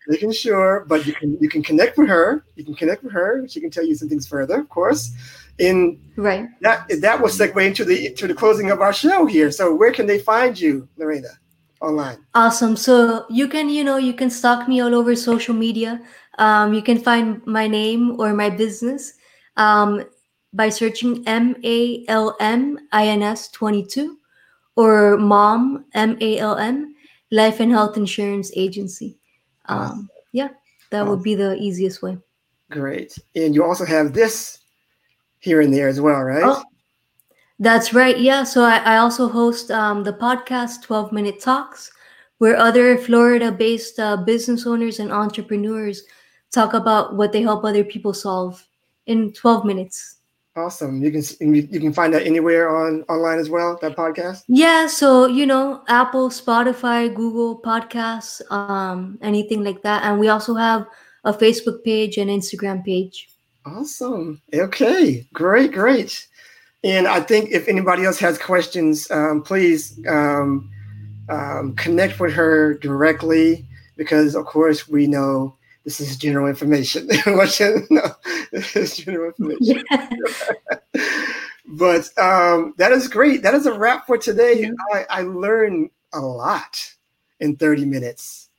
making 0.07 0.31
sure. 0.31 0.85
But 0.87 1.05
you 1.05 1.13
can 1.13 1.37
you 1.41 1.49
can 1.49 1.61
connect 1.61 1.97
with 1.97 2.07
her. 2.07 2.45
You 2.55 2.63
can 2.63 2.75
connect 2.75 3.03
with 3.03 3.11
her. 3.11 3.45
She 3.49 3.59
can 3.59 3.69
tell 3.69 3.85
you 3.85 3.93
some 3.93 4.07
things 4.07 4.25
further, 4.25 4.59
of 4.59 4.69
course. 4.69 5.11
In 5.57 5.99
right 6.15 6.47
that 6.61 6.87
that 7.01 7.21
will 7.21 7.27
segue 7.27 7.61
into 7.65 7.83
the 7.83 8.13
to 8.13 8.25
the 8.25 8.33
closing 8.33 8.71
of 8.71 8.79
our 8.79 8.93
show 8.93 9.25
here. 9.25 9.51
So 9.51 9.75
where 9.75 9.91
can 9.91 10.05
they 10.05 10.17
find 10.17 10.57
you, 10.57 10.87
Lorena, 10.95 11.27
online? 11.81 12.17
Awesome. 12.35 12.75
So 12.75 13.25
you 13.29 13.47
can 13.47 13.69
you 13.69 13.83
know 13.83 13.97
you 13.97 14.13
can 14.13 14.29
stalk 14.29 14.67
me 14.67 14.81
all 14.81 14.95
over 14.95 15.15
social 15.15 15.55
media. 15.55 16.01
Um, 16.37 16.73
you 16.73 16.81
can 16.81 16.99
find 16.99 17.45
my 17.45 17.67
name 17.67 18.19
or 18.19 18.33
my 18.33 18.49
business 18.49 19.13
um, 19.57 20.03
by 20.53 20.69
searching 20.69 21.27
M 21.27 21.55
A 21.63 22.05
L 22.07 22.35
M 22.39 22.79
I 22.91 23.07
N 23.07 23.23
S 23.23 23.49
twenty 23.49 23.85
two 23.85 24.17
or 24.75 25.17
MOM, 25.17 25.85
M 25.93 26.17
A 26.21 26.37
L 26.39 26.57
M, 26.57 26.95
Life 27.31 27.59
and 27.59 27.71
Health 27.71 27.97
Insurance 27.97 28.51
Agency. 28.55 29.17
Um, 29.65 30.09
yeah, 30.31 30.49
that 30.91 31.05
would 31.05 31.21
be 31.21 31.35
the 31.35 31.55
easiest 31.55 32.01
way. 32.01 32.17
Great. 32.71 33.17
And 33.35 33.53
you 33.53 33.63
also 33.63 33.85
have 33.85 34.13
this 34.13 34.59
here 35.39 35.61
and 35.61 35.73
there 35.73 35.87
as 35.87 35.99
well, 35.99 36.21
right? 36.21 36.43
Oh, 36.43 36.63
that's 37.59 37.93
right. 37.93 38.17
Yeah. 38.17 38.43
So 38.43 38.63
I, 38.63 38.77
I 38.77 38.97
also 38.97 39.27
host 39.27 39.69
um, 39.69 40.03
the 40.03 40.13
podcast 40.13 40.81
12 40.83 41.11
Minute 41.11 41.39
Talks, 41.41 41.91
where 42.37 42.57
other 42.57 42.97
Florida 42.97 43.51
based 43.51 43.99
uh, 43.99 44.17
business 44.17 44.65
owners 44.65 44.99
and 44.99 45.11
entrepreneurs 45.11 46.03
talk 46.51 46.73
about 46.73 47.15
what 47.15 47.31
they 47.31 47.41
help 47.41 47.65
other 47.65 47.83
people 47.83 48.13
solve 48.13 48.65
in 49.05 49.33
12 49.33 49.65
minutes. 49.65 50.15
Awesome. 50.55 51.01
You 51.03 51.11
can 51.11 51.23
you 51.53 51.79
can 51.79 51.93
find 51.93 52.13
that 52.13 52.25
anywhere 52.25 52.75
on 52.75 53.03
online 53.03 53.39
as 53.39 53.49
well. 53.49 53.77
That 53.81 53.95
podcast. 53.95 54.43
Yeah. 54.47 54.87
So 54.87 55.27
you 55.27 55.45
know, 55.45 55.83
Apple, 55.87 56.29
Spotify, 56.29 57.13
Google 57.13 57.61
Podcasts, 57.61 58.41
um, 58.51 59.17
anything 59.21 59.63
like 59.63 59.83
that, 59.83 60.03
and 60.03 60.19
we 60.19 60.27
also 60.27 60.55
have 60.55 60.87
a 61.23 61.33
Facebook 61.33 61.83
page 61.83 62.17
and 62.17 62.29
Instagram 62.29 62.83
page. 62.83 63.29
Awesome. 63.65 64.41
Okay. 64.53 65.27
Great. 65.33 65.71
Great. 65.71 66.27
And 66.83 67.07
I 67.07 67.19
think 67.19 67.51
if 67.51 67.67
anybody 67.67 68.05
else 68.05 68.19
has 68.19 68.37
questions, 68.37 69.09
um, 69.11 69.41
please 69.41 69.99
um, 70.07 70.69
um, 71.27 71.75
connect 71.75 72.19
with 72.19 72.33
her 72.33 72.75
directly 72.75 73.65
because, 73.97 74.35
of 74.35 74.45
course, 74.45 74.87
we 74.87 75.05
know 75.05 75.55
this 75.83 75.99
is 75.99 76.15
general 76.15 76.47
information. 76.47 77.07
no, 77.25 77.45
this 78.51 78.75
is 78.75 78.97
general 78.97 79.31
information. 79.31 79.83
but 81.65 82.17
um, 82.17 82.73
that 82.77 82.91
is 82.91 83.07
great. 83.07 83.43
That 83.43 83.55
is 83.55 83.65
a 83.65 83.77
wrap 83.77 84.07
for 84.07 84.17
today. 84.17 84.61
Yeah. 84.61 84.71
I, 84.93 85.05
I 85.09 85.21
learned 85.23 85.89
a 86.13 86.21
lot 86.21 86.93
in 87.41 87.57
30 87.57 87.85
minutes. 87.85 88.49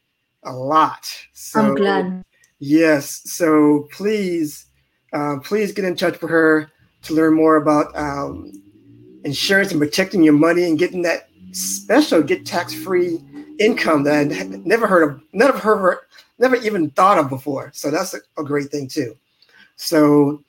A 0.43 0.53
lot. 0.53 1.07
So, 1.33 1.61
I'm 1.61 1.75
glad. 1.75 2.25
Yes. 2.59 3.23
So 3.25 3.89
please, 3.93 4.67
uh, 5.13 5.37
please 5.43 5.73
get 5.73 5.85
in 5.85 5.97
touch 5.97 6.21
with 6.21 6.31
her 6.31 6.71
to 7.03 7.15
learn 7.15 7.35
more 7.35 7.57
about 7.57 7.97
um, 7.97 8.53
insurance 9.25 9.71
and 9.71 9.81
protecting 9.81 10.23
your 10.23 10.35
money 10.35 10.65
and 10.65 10.79
getting 10.79 11.03
that 11.03 11.29
special 11.53 12.23
get 12.23 12.47
tax 12.47 12.75
free 12.75 13.19
income 13.59 14.05
that 14.05 14.15
I 14.15 14.43
never 14.65 14.87
heard 14.87 15.11
of, 15.11 15.21
never 15.33 15.59
heard 15.59 15.99
never 16.39 16.57
even 16.57 16.91
thought 16.91 17.19
of 17.19 17.29
before. 17.29 17.71
So 17.75 17.91
that's 17.91 18.15
a, 18.15 18.19
a 18.39 18.45
great 18.45 18.71
thing 18.71 18.89
too. 18.89 19.17
So 19.77 20.43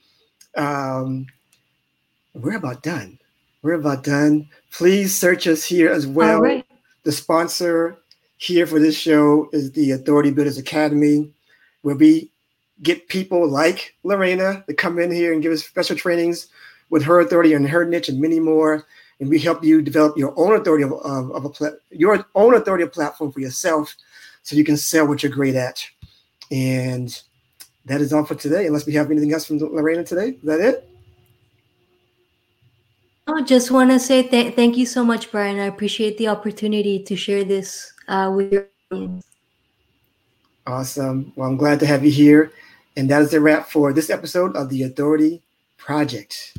um, 0.56 1.28
we're 2.34 2.58
about 2.58 2.82
done. 2.82 3.20
We're 3.62 3.74
about 3.74 4.04
done. 4.04 4.50
Please 4.72 5.18
search 5.18 5.48
us 5.48 5.64
here 5.64 5.92
as 5.92 6.08
well. 6.08 6.42
Right. 6.42 6.66
The 7.04 7.12
sponsor 7.12 7.98
here 8.38 8.66
for 8.66 8.80
this 8.80 8.98
show 8.98 9.50
is 9.52 9.72
the 9.74 9.92
Authority 9.92 10.32
Builders 10.32 10.58
Academy, 10.58 11.30
where 11.82 11.96
we 11.96 12.31
get 12.84 13.08
people 13.08 13.48
like 13.48 13.96
Lorena 14.04 14.64
to 14.68 14.74
come 14.74 15.00
in 15.00 15.12
here 15.12 15.34
and 15.34 15.42
give 15.42 15.52
us 15.52 15.64
special 15.64 15.96
trainings 15.96 16.48
with 16.90 17.04
her 17.04 17.20
authority 17.20 17.54
and 17.54 17.68
her 17.68 17.86
niche 17.86 18.10
and 18.10 18.20
many 18.20 18.40
more. 18.40 18.86
And 19.20 19.30
we 19.30 19.40
help 19.40 19.64
you 19.64 19.82
develop 19.82 20.18
your 20.18 20.34
own 20.36 20.56
authority 20.56 20.84
of, 20.84 20.94
of, 20.94 21.32
of 21.32 21.62
a 21.62 21.74
your 21.92 22.26
own 22.34 22.56
authority 22.56 22.86
platform 22.88 23.32
for 23.32 23.40
yourself 23.40 23.96
so 24.44 24.56
you 24.56 24.64
can 24.64 24.78
sell 24.78 25.08
what 25.08 25.22
you're 25.22 25.32
great 25.32 25.56
at. 25.56 25.86
And 26.50 27.22
that 27.86 28.02
is 28.02 28.14
all 28.14 28.26
for 28.26 28.36
today. 28.36 28.66
Unless 28.66 28.86
we 28.86 28.94
have 28.94 29.12
anything 29.12 29.32
else 29.32 29.46
from 29.46 29.60
Lorena 29.60 30.04
today, 30.04 30.30
is 30.30 30.42
that 30.44 30.60
it? 30.60 30.88
I 33.28 33.44
just 33.44 33.72
want 33.72 33.92
to 33.92 34.00
say 34.00 34.24
th- 34.24 34.56
thank 34.56 34.76
you 34.76 34.86
so 34.86 35.06
much, 35.06 35.32
Brian. 35.32 35.60
I 35.60 35.66
appreciate 35.66 36.18
the 36.18 36.28
opportunity 36.28 37.02
to 37.04 37.16
share 37.16 37.44
this 37.44 37.94
uh, 38.08 38.32
with 38.36 38.52
your 38.52 38.68
audience. 38.92 39.26
Awesome. 40.68 41.32
Well, 41.36 41.50
I'm 41.50 41.58
glad 41.58 41.80
to 41.80 41.86
have 41.86 42.04
you 42.04 42.12
here. 42.12 42.52
And 42.96 43.10
that 43.10 43.22
is 43.22 43.32
the 43.32 43.40
wrap 43.40 43.70
for 43.70 43.94
this 43.94 44.10
episode 44.10 44.56
of 44.56 44.70
the 44.70 44.84
Authority 44.84 45.42
Project. 45.78 46.58